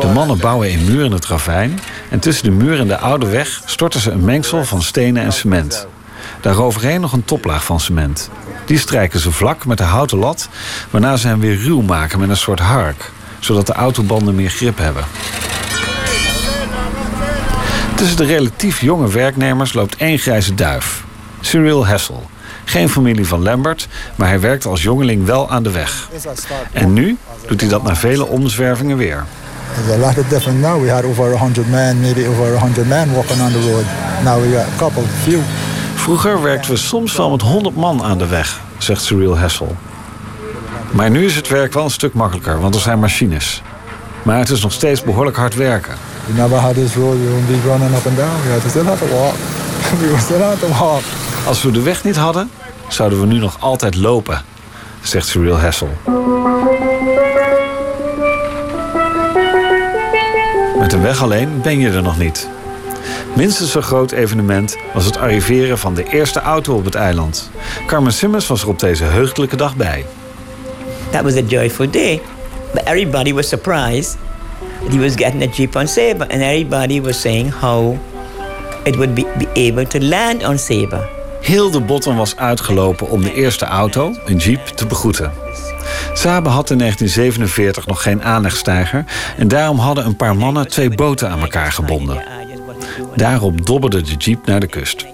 De 0.00 0.06
mannen 0.14 0.38
bouwen 0.38 0.72
een 0.72 0.84
muur 0.84 1.04
in 1.04 1.12
het 1.12 1.26
ravijn... 1.26 1.80
en 2.08 2.18
tussen 2.18 2.44
de 2.44 2.50
muur 2.50 2.78
en 2.78 2.88
de 2.88 2.98
oude 2.98 3.26
weg 3.26 3.62
storten 3.64 4.00
ze 4.00 4.10
een 4.10 4.24
mengsel 4.24 4.64
van 4.64 4.82
stenen 4.82 5.22
en 5.22 5.32
cement. 5.32 5.86
Daaroverheen 6.40 7.00
nog 7.00 7.12
een 7.12 7.24
toplaag 7.24 7.64
van 7.64 7.80
cement. 7.80 8.30
Die 8.64 8.78
strijken 8.78 9.20
ze 9.20 9.32
vlak 9.32 9.66
met 9.66 9.78
de 9.78 9.84
houten 9.84 10.18
lat... 10.18 10.48
waarna 10.90 11.16
ze 11.16 11.26
hem 11.26 11.40
weer 11.40 11.56
ruw 11.56 11.80
maken 11.80 12.18
met 12.20 12.28
een 12.28 12.36
soort 12.36 12.60
hark... 12.60 13.10
zodat 13.38 13.66
de 13.66 13.72
autobanden 13.72 14.34
meer 14.34 14.50
grip 14.50 14.78
hebben. 14.78 15.04
Tussen 17.94 18.16
de 18.16 18.24
relatief 18.24 18.80
jonge 18.80 19.08
werknemers 19.08 19.72
loopt 19.72 19.96
één 19.96 20.18
grijze 20.18 20.54
duif. 20.54 21.04
Cyril 21.40 21.86
Hessel. 21.86 22.30
Geen 22.70 22.88
familie 22.88 23.26
van 23.26 23.42
Lambert, 23.42 23.88
maar 24.16 24.28
hij 24.28 24.40
werkt 24.40 24.66
als 24.66 24.82
jongeling 24.82 25.24
wel 25.26 25.50
aan 25.50 25.62
de 25.62 25.70
weg. 25.70 26.08
En 26.72 26.92
nu 26.92 27.16
doet 27.46 27.60
hij 27.60 27.70
dat 27.70 27.82
na 27.82 27.96
vele 27.96 28.26
omzwervingen 28.26 28.96
weer. 28.96 29.24
There's 29.74 30.02
a 30.02 30.06
lot 30.06 30.18
of 30.18 30.28
different 30.28 30.60
now. 30.60 30.82
We 30.82 30.90
had 30.90 31.04
over 31.04 31.38
100 31.38 31.70
men, 31.70 32.00
maybe 32.00 32.28
over 32.28 32.58
100 32.58 32.88
men 32.88 33.14
walking 33.14 33.40
on 33.40 33.52
the 33.52 33.70
road. 33.70 33.84
Now 34.24 34.42
we 34.42 34.56
got 34.56 34.66
a 34.74 34.76
couple, 34.78 35.02
few. 35.22 35.40
Vroeger 35.94 36.42
werkten 36.42 36.70
we 36.70 36.76
soms 36.76 37.16
wel 37.16 37.30
met 37.30 37.42
100 37.42 37.76
man 37.76 38.02
aan 38.02 38.18
de 38.18 38.26
weg, 38.26 38.60
zegt 38.78 39.02
Cyril 39.02 39.36
Hessel. 39.36 39.76
Maar 40.90 41.10
nu 41.10 41.24
is 41.24 41.36
het 41.36 41.48
werk 41.48 41.72
wel 41.72 41.84
een 41.84 41.90
stuk 41.90 42.14
makkelijker, 42.14 42.60
want 42.60 42.74
er 42.74 42.80
zijn 42.80 42.98
machines. 42.98 43.62
Maar 44.22 44.38
het 44.38 44.50
is 44.50 44.62
nog 44.62 44.72
steeds 44.72 45.02
behoorlijk 45.02 45.36
hard 45.36 45.54
werken. 45.54 45.94
We 46.26 46.32
never 46.32 46.56
had 46.56 46.74
this 46.74 46.94
road. 46.94 47.16
We 47.16 47.42
be 47.46 47.68
running 47.68 47.96
up 47.96 48.06
and 48.06 48.16
down. 48.16 48.42
We 48.44 48.52
had 48.52 48.62
to 48.62 48.68
still 48.68 48.84
have 48.84 49.06
to 49.06 49.14
walk. 49.14 49.34
we 50.14 50.18
still 50.20 50.40
have 50.40 50.58
to 50.58 50.68
walk. 50.84 51.02
Als 51.46 51.62
we 51.62 51.70
de 51.70 51.82
weg 51.82 52.04
niet 52.04 52.16
hadden, 52.16 52.50
zouden 52.92 53.20
we 53.20 53.26
nu 53.26 53.38
nog 53.38 53.56
altijd 53.60 53.96
lopen, 53.96 54.44
zegt 55.02 55.26
Cyril 55.26 55.56
Hessel. 55.58 55.88
Met 60.78 60.92
een 60.92 61.02
weg 61.02 61.22
alleen 61.22 61.60
ben 61.62 61.78
je 61.78 61.90
er 61.90 62.02
nog 62.02 62.18
niet. 62.18 62.48
Minstens 63.36 63.70
zo'n 63.70 63.82
groot 63.82 64.10
evenement 64.10 64.76
was 64.94 65.04
het 65.04 65.18
arriveren 65.18 65.78
van 65.78 65.94
de 65.94 66.04
eerste 66.04 66.40
auto 66.40 66.74
op 66.74 66.84
het 66.84 66.94
eiland. 66.94 67.50
Carmen 67.86 68.12
Simmons 68.12 68.46
was 68.46 68.62
er 68.62 68.68
op 68.68 68.78
deze 68.78 69.04
heugelijke 69.04 69.56
dag 69.56 69.76
bij. 69.76 70.04
That 71.10 71.22
was 71.22 71.36
a 71.36 71.40
joyful 71.40 71.90
day. 71.90 72.20
But 72.72 72.82
everybody 72.84 73.32
was 73.32 73.48
surprised 73.48 74.16
he 74.90 74.98
was 74.98 75.14
getting 75.14 75.42
a 75.42 75.46
Jeep 75.46 75.76
on 75.76 75.88
Sabre. 75.88 76.26
And 76.30 76.42
everybody 76.42 77.00
was 77.00 77.20
saying 77.20 77.50
how 77.50 77.98
it 78.84 78.96
would 78.96 79.14
be, 79.14 79.24
be 79.38 79.48
able 79.54 79.86
to 79.86 79.98
land 80.00 80.44
on 80.44 80.58
Sabre. 80.58 81.19
Heel 81.40 81.70
de 81.70 81.80
botten 81.80 82.16
was 82.16 82.36
uitgelopen 82.36 83.08
om 83.08 83.22
de 83.22 83.32
eerste 83.32 83.64
auto, 83.64 84.14
een 84.24 84.36
Jeep, 84.36 84.66
te 84.66 84.86
begroeten. 84.86 85.32
Sabe 86.14 86.48
had 86.48 86.70
in 86.70 86.78
1947 86.78 87.86
nog 87.86 88.02
geen 88.02 88.22
aanlegstijger... 88.22 89.04
en 89.36 89.48
daarom 89.48 89.78
hadden 89.78 90.06
een 90.06 90.16
paar 90.16 90.36
mannen 90.36 90.68
twee 90.68 90.90
boten 90.90 91.30
aan 91.30 91.40
elkaar 91.40 91.72
gebonden. 91.72 92.22
Daarop 93.14 93.66
dobberde 93.66 94.02
de 94.02 94.14
jeep 94.14 94.46
naar 94.46 94.60
de 94.60 94.66
kust. 94.66 95.06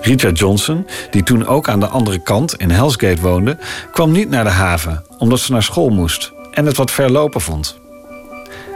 Rita 0.00 0.30
Johnson, 0.30 0.86
die 1.10 1.22
toen 1.22 1.46
ook 1.46 1.68
aan 1.68 1.80
de 1.80 1.86
andere 1.86 2.18
kant 2.18 2.54
in 2.54 2.70
Hellsgate 2.70 3.20
woonde... 3.20 3.58
kwam 3.92 4.12
niet 4.12 4.28
naar 4.28 4.44
de 4.44 4.50
haven, 4.50 5.04
omdat 5.18 5.40
ze 5.40 5.52
naar 5.52 5.62
school 5.62 5.88
moest... 5.88 6.32
en 6.52 6.66
het 6.66 6.76
wat 6.76 6.90
ver 6.90 7.10
lopen 7.10 7.40
vond. 7.40 7.78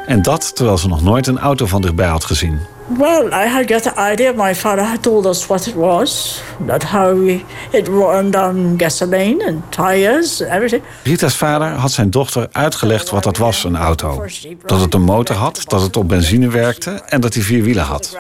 En 0.07 0.23
dat 0.23 0.57
terwijl 0.57 0.79
ze 0.79 0.89
nog 0.89 1.03
nooit 1.03 1.27
een 1.27 1.39
auto 1.39 1.67
van 1.67 1.83
dichtbij 1.83 2.09
had 2.09 2.25
gezien. 2.25 2.61
Well, 2.89 3.27
I 3.27 3.47
had 3.47 3.69
got 3.69 3.83
the 3.83 3.97
idea. 3.97 4.33
My 4.33 4.55
father 4.55 4.83
had 4.83 5.03
told 5.03 5.27
us 5.27 5.47
what 5.47 5.67
it 5.67 5.75
was, 5.75 6.43
that 6.67 6.83
how 6.83 7.25
we, 7.25 7.45
it 7.71 7.87
run 7.87 8.35
on 8.35 8.75
gasoline 8.79 9.47
and 9.47 9.73
tires 9.73 10.41
everything. 10.41 10.83
Rita's 11.05 11.35
vader 11.35 11.69
had 11.69 11.93
zijn 11.93 12.11
dochter 12.11 12.49
uitgelegd 12.53 13.11
wat 13.11 13.23
dat 13.23 13.37
was, 13.37 13.65
een 13.65 13.77
auto. 13.77 14.25
Dat 14.67 14.81
het 14.81 14.95
een 14.95 15.03
motor 15.03 15.37
had, 15.37 15.63
dat 15.67 15.83
het 15.83 15.97
op 15.97 16.09
benzine 16.09 16.49
werkte 16.49 16.91
en 16.91 17.21
dat 17.21 17.35
hij 17.35 17.43
vier 17.43 17.63
wielen 17.63 17.85
had. 17.85 18.17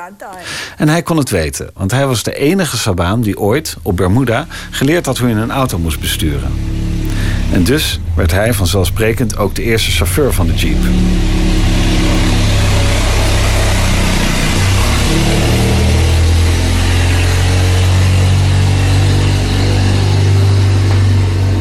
En 0.76 0.88
hij 0.88 1.02
kon 1.02 1.16
het 1.16 1.30
weten, 1.30 1.70
want 1.74 1.90
hij 1.90 2.06
was 2.06 2.22
de 2.22 2.34
enige 2.34 2.76
Sabaan 2.76 3.20
die 3.20 3.38
ooit 3.38 3.76
op 3.82 3.96
Bermuda 3.96 4.46
geleerd 4.70 5.06
had 5.06 5.18
hoe 5.18 5.28
je 5.28 5.34
een 5.34 5.50
auto 5.50 5.78
moest 5.78 6.00
besturen. 6.00 6.52
En 7.52 7.64
dus 7.64 8.00
werd 8.14 8.30
hij 8.30 8.54
vanzelfsprekend 8.54 9.36
ook 9.36 9.54
de 9.54 9.62
eerste 9.62 9.90
chauffeur 9.90 10.32
van 10.32 10.46
de 10.46 10.54
Jeep. 10.54 10.78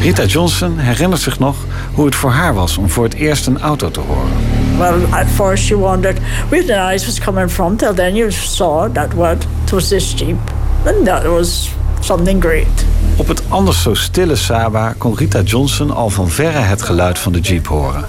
Rita 0.00 0.24
Johnson 0.24 0.78
herinnert 0.78 1.20
zich 1.20 1.38
nog 1.38 1.56
hoe 1.92 2.04
het 2.04 2.14
voor 2.14 2.30
haar 2.30 2.54
was 2.54 2.76
om 2.76 2.88
voor 2.88 3.04
het 3.04 3.14
eerst 3.14 3.46
een 3.46 3.60
auto 3.60 3.90
te 3.90 4.00
horen. 4.00 4.30
Well, 4.78 5.20
at 5.20 5.26
first 5.34 5.68
you 5.68 5.80
wondered 5.80 6.18
where 6.48 6.64
the 6.64 6.74
noise 6.74 7.06
was 7.06 7.18
coming 7.20 7.50
from. 7.50 7.76
Till 7.76 7.94
then 7.94 8.14
you 8.14 8.30
saw 8.32 8.92
that 8.92 9.14
what 9.14 9.46
it 9.64 9.70
was 9.70 9.88
this 9.88 10.12
jeep, 10.16 10.36
and 10.84 11.04
that 11.04 11.24
was 11.24 11.70
something 12.00 12.42
great. 12.42 12.84
Op 13.16 13.28
het 13.28 13.42
anders 13.48 13.82
zo 13.82 13.94
stille 13.94 14.36
Saba 14.36 14.94
kon 14.98 15.16
Rita 15.16 15.40
Johnson 15.40 15.90
al 15.90 16.10
van 16.10 16.28
verre 16.28 16.58
het 16.58 16.82
geluid 16.82 17.18
van 17.18 17.32
de 17.32 17.40
jeep 17.40 17.66
horen. 17.66 18.04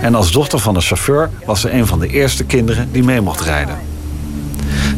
En 0.00 0.14
als 0.14 0.32
dochter 0.32 0.58
van 0.58 0.74
de 0.74 0.80
chauffeur 0.80 1.30
was 1.46 1.60
ze 1.60 1.72
een 1.72 1.86
van 1.86 1.98
de 1.98 2.08
eerste 2.08 2.44
kinderen 2.44 2.88
die 2.92 3.02
mee 3.02 3.20
mocht 3.20 3.40
rijden. 3.40 3.78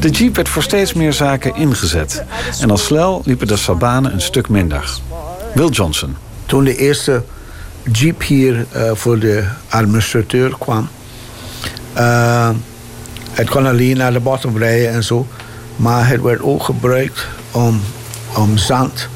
De 0.00 0.10
jeep 0.10 0.36
werd 0.36 0.48
voor 0.48 0.62
steeds 0.62 0.92
meer 0.92 1.12
zaken 1.12 1.54
ingezet. 1.54 2.24
En 2.60 2.70
al 2.70 2.76
snel 2.76 3.22
liepen 3.24 3.46
de 3.46 3.56
Sabanen 3.56 4.12
een 4.12 4.20
stuk 4.20 4.48
minder. 4.48 5.00
Will 5.58 5.68
Johnson. 5.70 6.16
Toen 6.46 6.64
de 6.64 6.76
eerste 6.76 7.22
jeep 7.92 8.22
hier 8.22 8.66
uh, 8.76 8.90
voor 8.94 9.18
de 9.18 9.44
administrateur 9.68 10.56
kwam... 10.58 10.88
Uh, 11.96 12.50
het 13.30 13.50
kon 13.50 13.66
alleen 13.66 13.96
naar 13.96 14.12
de 14.12 14.20
bottom 14.20 14.58
rijden 14.58 14.90
en 14.90 15.04
zo. 15.04 15.26
Maar 15.76 16.08
het 16.08 16.22
werd 16.22 16.42
ook 16.42 16.62
gebruikt 16.62 17.26
om, 17.50 17.80
om 18.36 18.56
zand 18.56 19.08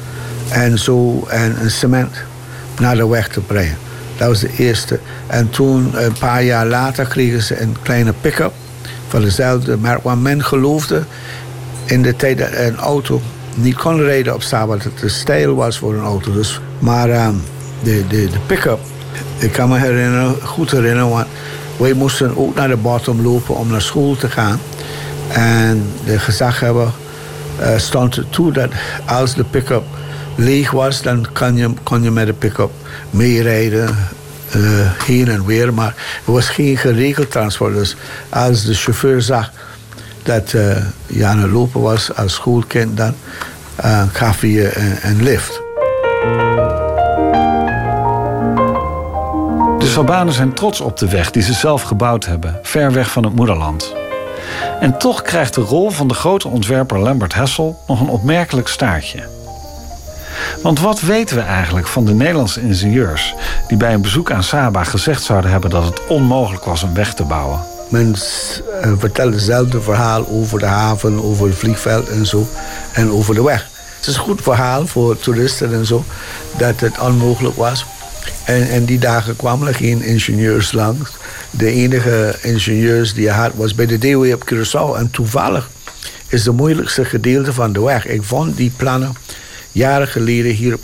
en 0.49 0.79
zo 0.79 1.25
en, 1.29 1.57
en 1.57 1.71
cement 1.71 2.15
naar 2.79 2.95
de 2.95 3.07
weg 3.07 3.27
te 3.27 3.39
brengen. 3.39 3.77
Dat 4.17 4.27
was 4.27 4.39
de 4.39 4.55
eerste. 4.57 4.99
En 5.27 5.49
toen, 5.49 6.03
een 6.03 6.17
paar 6.19 6.43
jaar 6.43 6.65
later, 6.65 7.05
kregen 7.05 7.41
ze 7.41 7.61
een 7.61 7.75
kleine 7.81 8.13
pick-up 8.21 8.53
van 9.07 9.21
dezelfde 9.21 9.77
merk. 9.77 10.03
Want 10.03 10.21
men 10.21 10.43
geloofde 10.43 11.03
in 11.85 12.01
de 12.01 12.15
tijd 12.15 12.37
dat 12.37 12.51
een 12.51 12.77
auto 12.77 13.21
niet 13.55 13.75
kon 13.75 14.01
rijden 14.01 14.33
op 14.33 14.41
Saba, 14.41 14.73
dat 14.73 14.83
het 14.83 14.97
te 14.97 15.09
stijl 15.09 15.55
was 15.55 15.77
voor 15.77 15.93
een 15.93 16.03
auto. 16.03 16.33
Dus, 16.33 16.59
maar 16.79 17.25
um, 17.27 17.41
de, 17.83 18.07
de, 18.07 18.29
de 18.29 18.39
pick-up, 18.45 18.79
ik 19.37 19.51
kan 19.51 19.69
me 19.69 19.77
herinneren, 19.77 20.35
goed 20.41 20.71
herinneren, 20.71 21.09
want 21.09 21.27
wij 21.77 21.93
moesten 21.93 22.37
ook 22.37 22.55
naar 22.55 22.67
de 22.67 22.77
bottom 22.77 23.21
lopen 23.21 23.55
om 23.55 23.67
naar 23.67 23.81
school 23.81 24.15
te 24.15 24.29
gaan. 24.29 24.59
En 25.31 25.85
de 26.05 26.19
gezaghebber 26.19 26.87
uh, 27.59 27.77
stond 27.77 28.21
toe 28.29 28.51
dat 28.51 28.69
als 29.05 29.35
de 29.35 29.43
pick-up 29.43 29.83
leeg 30.35 30.71
was, 30.71 31.01
dan 31.01 31.27
kon 31.33 31.55
je, 31.55 31.69
kon 31.83 32.03
je 32.03 32.11
met 32.11 32.25
de 32.25 32.33
pick-up 32.33 32.71
meerijden. 33.09 33.97
Uh, 34.55 34.91
heen 35.05 35.29
en 35.29 35.45
weer, 35.45 35.73
maar 35.73 35.95
er 36.25 36.31
was 36.31 36.49
geen 36.49 36.77
geregeld 36.77 37.31
transport. 37.31 37.73
Dus 37.73 37.95
als 38.29 38.65
de 38.65 38.73
chauffeur 38.73 39.21
zag 39.21 39.51
dat 40.23 40.53
uh, 40.53 40.77
je 41.05 41.25
aan 41.25 41.39
het 41.39 41.51
lopen 41.51 41.81
was 41.81 42.15
als 42.15 42.33
schoolkind, 42.33 42.97
dan 42.97 43.13
uh, 43.85 44.03
gaf 44.11 44.39
hij 44.39 44.75
een 45.03 45.23
lift. 45.23 45.61
De 49.79 49.89
Sabanen 49.89 50.33
zijn 50.33 50.53
trots 50.53 50.81
op 50.81 50.97
de 50.97 51.09
weg 51.09 51.31
die 51.31 51.43
ze 51.43 51.53
zelf 51.53 51.81
gebouwd 51.81 52.25
hebben, 52.25 52.59
ver 52.63 52.91
weg 52.91 53.11
van 53.11 53.23
het 53.23 53.35
moederland. 53.35 53.93
En 54.79 54.97
toch 54.97 55.21
krijgt 55.21 55.53
de 55.53 55.61
rol 55.61 55.89
van 55.89 56.07
de 56.07 56.13
grote 56.13 56.47
ontwerper 56.47 56.99
Lambert 56.99 57.33
Hessel 57.33 57.83
nog 57.87 57.99
een 57.99 58.09
opmerkelijk 58.09 58.67
staartje. 58.67 59.23
Want 60.61 60.79
wat 60.79 61.01
weten 61.01 61.35
we 61.35 61.41
eigenlijk 61.41 61.87
van 61.87 62.05
de 62.05 62.13
Nederlandse 62.13 62.61
ingenieurs 62.61 63.33
die 63.67 63.77
bij 63.77 63.93
een 63.93 64.01
bezoek 64.01 64.31
aan 64.31 64.43
Saba 64.43 64.83
gezegd 64.83 65.23
zouden 65.23 65.51
hebben 65.51 65.69
dat 65.69 65.83
het 65.83 66.07
onmogelijk 66.07 66.65
was 66.65 66.83
een 66.83 66.93
weg 66.93 67.13
te 67.13 67.23
bouwen? 67.23 67.72
Men 67.93 68.15
uh, 68.85 68.91
vertelt 68.97 69.33
hetzelfde 69.33 69.81
verhaal 69.81 70.27
over 70.27 70.59
de 70.59 70.65
haven, 70.65 71.23
over 71.23 71.47
het 71.47 71.55
vliegveld 71.55 72.09
en 72.09 72.25
zo. 72.25 72.47
En 72.93 73.11
over 73.11 73.35
de 73.35 73.43
weg. 73.43 73.67
Het 73.97 74.07
is 74.07 74.15
een 74.15 74.21
goed 74.21 74.41
verhaal 74.41 74.87
voor 74.87 75.17
toeristen 75.17 75.73
en 75.73 75.85
zo. 75.85 76.05
Dat 76.57 76.79
het 76.79 76.99
onmogelijk 76.99 77.55
was. 77.55 77.85
En, 78.45 78.69
en 78.69 78.85
die 78.85 78.99
dagen 78.99 79.35
kwamen 79.35 79.67
er 79.67 79.75
geen 79.75 80.01
ingenieurs 80.01 80.71
langs. 80.71 81.11
De 81.49 81.71
enige 81.71 82.35
ingenieurs 82.41 83.13
die 83.13 83.23
je 83.23 83.31
had 83.31 83.51
was 83.55 83.75
bij 83.75 83.85
de 83.85 83.97
DOE 83.97 84.33
op 84.33 84.53
Curaçao. 84.53 84.97
En 84.97 85.11
toevallig 85.11 85.69
is 86.27 86.45
het 86.45 86.55
moeilijkste 86.55 87.05
gedeelte 87.05 87.53
van 87.53 87.73
de 87.73 87.81
weg. 87.81 88.07
Ik 88.07 88.23
vond 88.23 88.57
die 88.57 88.71
plannen 88.75 89.13
jaren 89.71 90.07
geleden 90.07 90.51
hier 90.51 90.73
op 90.73 90.81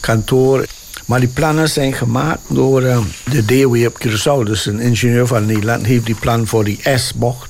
kantoor. 0.00 0.64
Maar 1.10 1.20
die 1.20 1.28
plannen 1.28 1.68
zijn 1.68 1.92
gemaakt 1.92 2.40
door 2.48 2.82
uh, 2.82 2.98
de 3.30 3.44
DOE 3.44 3.86
op 3.86 3.98
Curaçao. 4.06 4.44
Dus 4.44 4.66
een 4.66 4.80
ingenieur 4.80 5.26
van 5.26 5.46
Nederland 5.46 5.86
heeft 5.86 6.06
die 6.06 6.14
plan 6.14 6.46
voor 6.46 6.64
die 6.64 6.80
S-bocht 6.96 7.48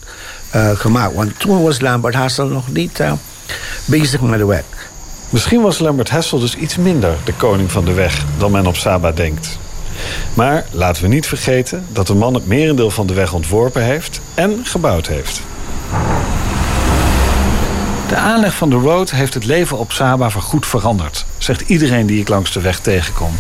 uh, 0.55 0.71
gemaakt. 0.71 1.15
Want 1.15 1.39
toen 1.39 1.63
was 1.63 1.81
Lambert 1.81 2.15
Hassel 2.15 2.47
nog 2.47 2.73
niet 2.73 3.01
uh, 3.01 3.13
bezig 3.85 4.21
met 4.21 4.39
de 4.39 4.45
weg. 4.45 4.63
Misschien 5.31 5.63
was 5.63 5.79
Lambert 5.79 6.11
Hessel 6.11 6.39
dus 6.39 6.55
iets 6.55 6.77
minder 6.77 7.17
de 7.25 7.33
koning 7.33 7.71
van 7.71 7.85
de 7.85 7.93
weg 7.93 8.25
dan 8.39 8.51
men 8.51 8.67
op 8.67 8.77
Saba 8.77 9.13
denkt. 9.13 9.59
Maar 10.35 10.65
laten 10.71 11.03
we 11.03 11.09
niet 11.09 11.27
vergeten 11.27 11.87
dat 11.93 12.07
de 12.07 12.15
man 12.15 12.35
het 12.35 12.47
merendeel 12.47 12.91
van 12.91 13.07
de 13.07 13.15
weg 13.15 13.33
ontworpen 13.33 13.83
heeft 13.83 14.21
en 14.35 14.61
gebouwd 14.65 15.07
heeft. 15.07 15.41
De 18.09 18.17
aanleg 18.17 18.55
van 18.55 18.71
de 18.71 18.77
road 18.77 19.11
heeft 19.11 19.35
het 19.35 19.45
leven 19.45 19.79
op 19.79 19.93
Saba 19.93 20.31
voorgoed 20.31 20.67
veranderd, 20.67 21.27
zegt 21.43 21.61
iedereen 21.61 22.07
die 22.07 22.21
ik 22.21 22.29
langs 22.29 22.53
de 22.53 22.61
weg 22.61 22.81
tegenkom. 22.81 23.33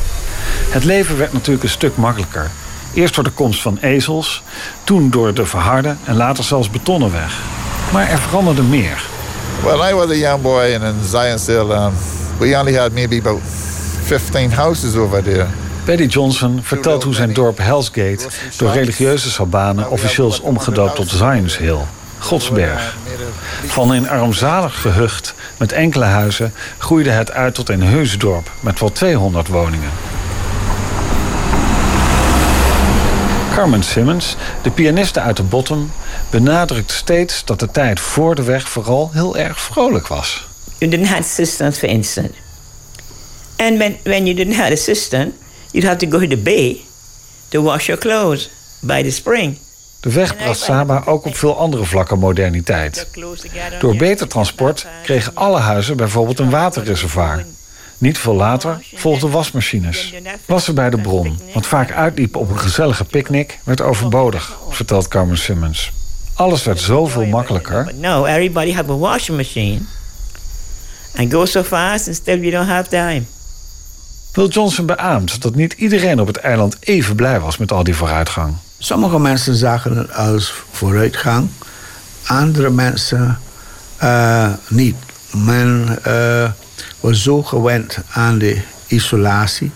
Het 0.70 0.84
leven 0.84 1.18
werd 1.18 1.32
natuurlijk 1.32 1.64
een 1.64 1.70
stuk 1.70 1.96
makkelijker. 1.96 2.50
Eerst 2.94 3.14
door 3.14 3.24
de 3.24 3.30
komst 3.30 3.60
van 3.60 3.78
ezels, 3.80 4.42
toen 4.84 5.10
door 5.10 5.34
de 5.34 5.46
verharde 5.46 5.96
en 6.04 6.16
later 6.16 6.44
zelfs 6.44 6.70
betonnen 6.70 7.12
weg. 7.12 7.38
Maar 7.92 8.08
er 8.08 8.18
veranderde 8.18 8.62
meer. 8.62 9.02
Well, 9.64 9.90
I 9.90 9.94
was 9.94 10.10
a 10.10 10.14
young 10.14 10.42
boy 10.42 10.74
and 10.74 10.82
in 10.82 11.08
Zionsville, 11.08 11.74
um, 11.74 11.92
we 12.38 12.56
only 12.58 12.74
had 12.74 12.92
maybe 12.92 13.18
about 13.18 13.40
15 14.02 14.52
houses 14.52 14.94
over 14.94 15.22
there. 15.22 15.46
Paddy 15.84 16.06
Johnson 16.06 16.60
vertelt 16.62 17.02
hoe 17.02 17.14
zijn 17.14 17.32
dorp 17.32 17.58
Hellsgate 17.58 18.28
door 18.56 18.72
religieuze 18.72 19.30
Sabanen 19.30 19.90
officieel 19.90 20.28
is 20.28 20.40
omgedoopt 20.40 20.94
tot 20.94 21.08
Zions 21.08 21.58
Hill, 21.58 21.78
Godsberg. 22.18 22.96
Van 23.66 23.90
een 23.90 24.08
armzalig 24.08 24.80
gehucht 24.80 25.34
met 25.60 25.72
enkele 25.72 26.04
huizen 26.04 26.52
groeide 26.78 27.10
het 27.10 27.32
uit 27.32 27.54
tot 27.54 27.68
een 27.68 27.82
heus 27.82 28.18
dorp 28.18 28.50
met 28.60 28.80
wel 28.80 28.92
200 28.92 29.48
woningen. 29.48 29.90
Carmen 33.54 33.82
Simmons, 33.82 34.36
de 34.62 34.70
pianiste 34.70 35.20
uit 35.20 35.36
de 35.36 35.42
Bottom, 35.42 35.90
benadrukt 36.30 36.90
steeds 36.90 37.44
dat 37.44 37.60
de 37.60 37.70
tijd 37.70 38.00
voor 38.00 38.34
de 38.34 38.42
weg 38.42 38.68
vooral 38.68 39.10
heel 39.12 39.36
erg 39.36 39.60
vrolijk 39.60 40.06
was. 40.06 40.46
You 40.78 40.90
didn't 40.90 41.08
have 41.08 41.20
assistance, 41.20 41.78
for 41.78 41.88
instance. 41.88 42.32
And 43.56 43.78
when, 43.78 43.96
when 44.04 44.26
you 44.26 44.34
didn't 44.34 44.56
have 44.56 44.72
assistance, 44.72 45.30
you'd 45.70 45.86
have 45.86 45.96
to 45.96 46.10
go 46.10 46.18
to 46.18 46.26
the 46.26 46.36
bay 46.36 46.80
to 47.48 47.62
wash 47.62 47.86
your 47.86 48.00
clothes 48.00 48.50
by 48.80 49.02
the 49.02 49.10
spring. 49.10 49.58
De 50.00 50.12
weg 50.12 50.36
bracht 50.36 50.60
Saba 50.60 51.02
ook 51.06 51.24
op 51.24 51.36
veel 51.36 51.56
andere 51.56 51.84
vlakken 51.84 52.18
moderniteit. 52.18 53.06
Door 53.80 53.96
beter 53.96 54.28
transport 54.28 54.86
kregen 55.02 55.34
alle 55.34 55.58
huizen 55.58 55.96
bijvoorbeeld 55.96 56.38
een 56.38 56.50
waterreservoir. 56.50 57.44
Niet 57.98 58.18
veel 58.18 58.34
later 58.34 58.84
volgden 58.94 59.30
wasmachines. 59.30 60.14
Wassen 60.46 60.74
bij 60.74 60.90
de 60.90 61.00
bron, 61.00 61.38
wat 61.54 61.66
vaak 61.66 61.92
uitliep 61.92 62.36
op 62.36 62.50
een 62.50 62.58
gezellige 62.58 63.04
picknick, 63.04 63.58
werd 63.64 63.80
overbodig, 63.80 64.58
vertelt 64.68 65.08
Carmen 65.08 65.38
Simmons. 65.38 65.92
Alles 66.34 66.64
werd 66.64 66.80
zoveel 66.80 67.26
makkelijker. 67.26 67.92
No, 67.94 68.24
everybody 68.24 68.72
have 68.72 68.90
a 68.90 68.96
washing 68.96 69.36
machine. 69.36 69.80
And 71.16 71.32
go 71.32 71.44
so 71.44 71.62
fast 71.62 72.06
and 72.06 72.16
still 72.16 72.38
you 72.38 72.50
don't 72.50 72.68
have 72.68 72.88
time. 72.88 73.22
Will 74.32 74.48
Johnson 74.48 74.86
beaamt 74.86 75.42
dat 75.42 75.54
niet 75.54 75.72
iedereen 75.72 76.20
op 76.20 76.26
het 76.26 76.36
eiland 76.36 76.76
even 76.80 77.16
blij 77.16 77.40
was 77.40 77.56
met 77.56 77.72
al 77.72 77.84
die 77.84 77.94
vooruitgang. 77.94 78.54
Sommige 78.82 79.18
mensen 79.18 79.54
zagen 79.54 79.96
het 79.96 80.14
als 80.14 80.52
vooruitgang, 80.70 81.48
andere 82.26 82.70
mensen 82.70 83.38
uh, 84.02 84.52
niet. 84.68 84.94
Men 85.32 85.98
uh, 86.06 86.50
was 87.00 87.22
zo 87.22 87.42
gewend 87.42 87.98
aan 88.10 88.38
de 88.38 88.60
isolatie 88.86 89.70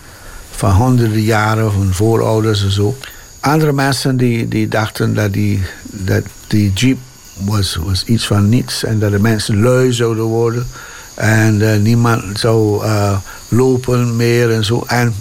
van 0.51 0.71
honderden 0.71 1.21
jaren 1.21 1.71
van 1.71 1.93
voorouders 1.93 2.63
en 2.63 2.71
zo. 2.71 2.97
Andere 3.39 3.73
mensen 3.73 4.17
die, 4.17 4.47
die 4.47 4.67
dachten 4.67 5.13
dat 5.13 5.33
die, 5.33 5.63
dat 5.83 6.23
die 6.47 6.73
jeep 6.73 6.99
was, 7.33 7.75
was 7.75 8.03
iets 8.03 8.27
van 8.27 8.49
niets 8.49 8.83
en 8.83 8.99
dat 8.99 9.11
de 9.11 9.19
mensen 9.19 9.61
lui 9.61 9.93
zouden 9.93 10.23
worden 10.23 10.67
en 11.15 11.81
niemand 11.81 12.39
zou 12.39 12.85
uh, 12.85 13.17
lopen 13.47 14.15
meer 14.15 14.51
en 14.51 14.65
zo. 14.65 14.83
En 14.87 15.15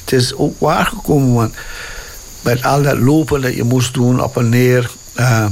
het 0.00 0.12
is 0.12 0.34
ook 0.34 0.60
waargekomen, 0.60 1.34
want 1.34 1.54
met 2.44 2.62
al 2.62 2.82
dat 2.82 2.98
lopen 2.98 3.40
dat 3.40 3.54
je 3.54 3.62
moest 3.62 3.94
doen 3.94 4.22
op 4.22 4.36
en 4.36 4.48
neer. 4.48 4.90
Uh, 5.16 5.46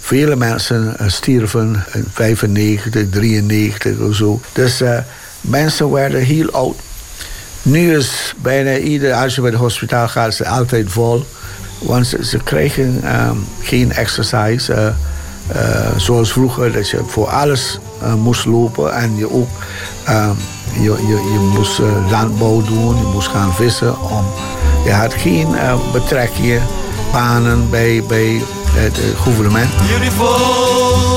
vele 0.00 0.36
mensen 0.36 0.96
stierven 1.06 1.84
in 1.92 2.04
95, 2.12 3.08
93 3.10 3.98
of 3.98 4.14
zo. 4.14 4.40
Dus 4.52 4.82
mensen 5.40 5.90
werden 5.90 6.20
heel 6.20 6.50
oud. 6.50 6.76
Nu 7.62 7.96
is 7.96 8.34
bijna 8.42 8.76
ieder, 8.76 9.12
als 9.12 9.34
je 9.34 9.40
bij 9.40 9.50
het 9.50 9.58
hospitaal 9.58 10.08
gaat, 10.08 10.28
is 10.28 10.44
altijd 10.44 10.90
vol. 10.90 11.24
Want 11.78 12.06
ze, 12.06 12.24
ze 12.24 12.38
krijgen 12.38 13.20
um, 13.28 13.44
geen 13.60 13.92
exercise. 13.92 14.94
Zoals 15.96 16.32
vroeger, 16.32 16.72
dat 16.72 16.90
je 16.90 17.00
voor 17.06 17.26
alles 17.26 17.78
moest 18.16 18.44
lopen. 18.44 18.94
En 18.94 19.16
je 19.16 19.30
ook 19.30 19.48
je, 20.72 20.82
je, 20.82 21.30
je 21.32 21.50
moest 21.54 21.78
landbouw 22.10 22.62
doen, 22.62 22.96
je 22.96 23.10
moest 23.12 23.28
gaan 23.28 23.54
vissen. 23.54 24.02
Om, 24.02 24.24
je 24.84 24.92
had 24.92 25.14
geen 25.14 25.48
betrekking, 25.92 26.60
banen 27.12 27.70
bij, 27.70 28.02
bij 28.08 28.42
het 28.70 29.00
gouvernement. 29.16 29.76
Beautiful, 29.76 30.26
beautiful, 30.26 31.13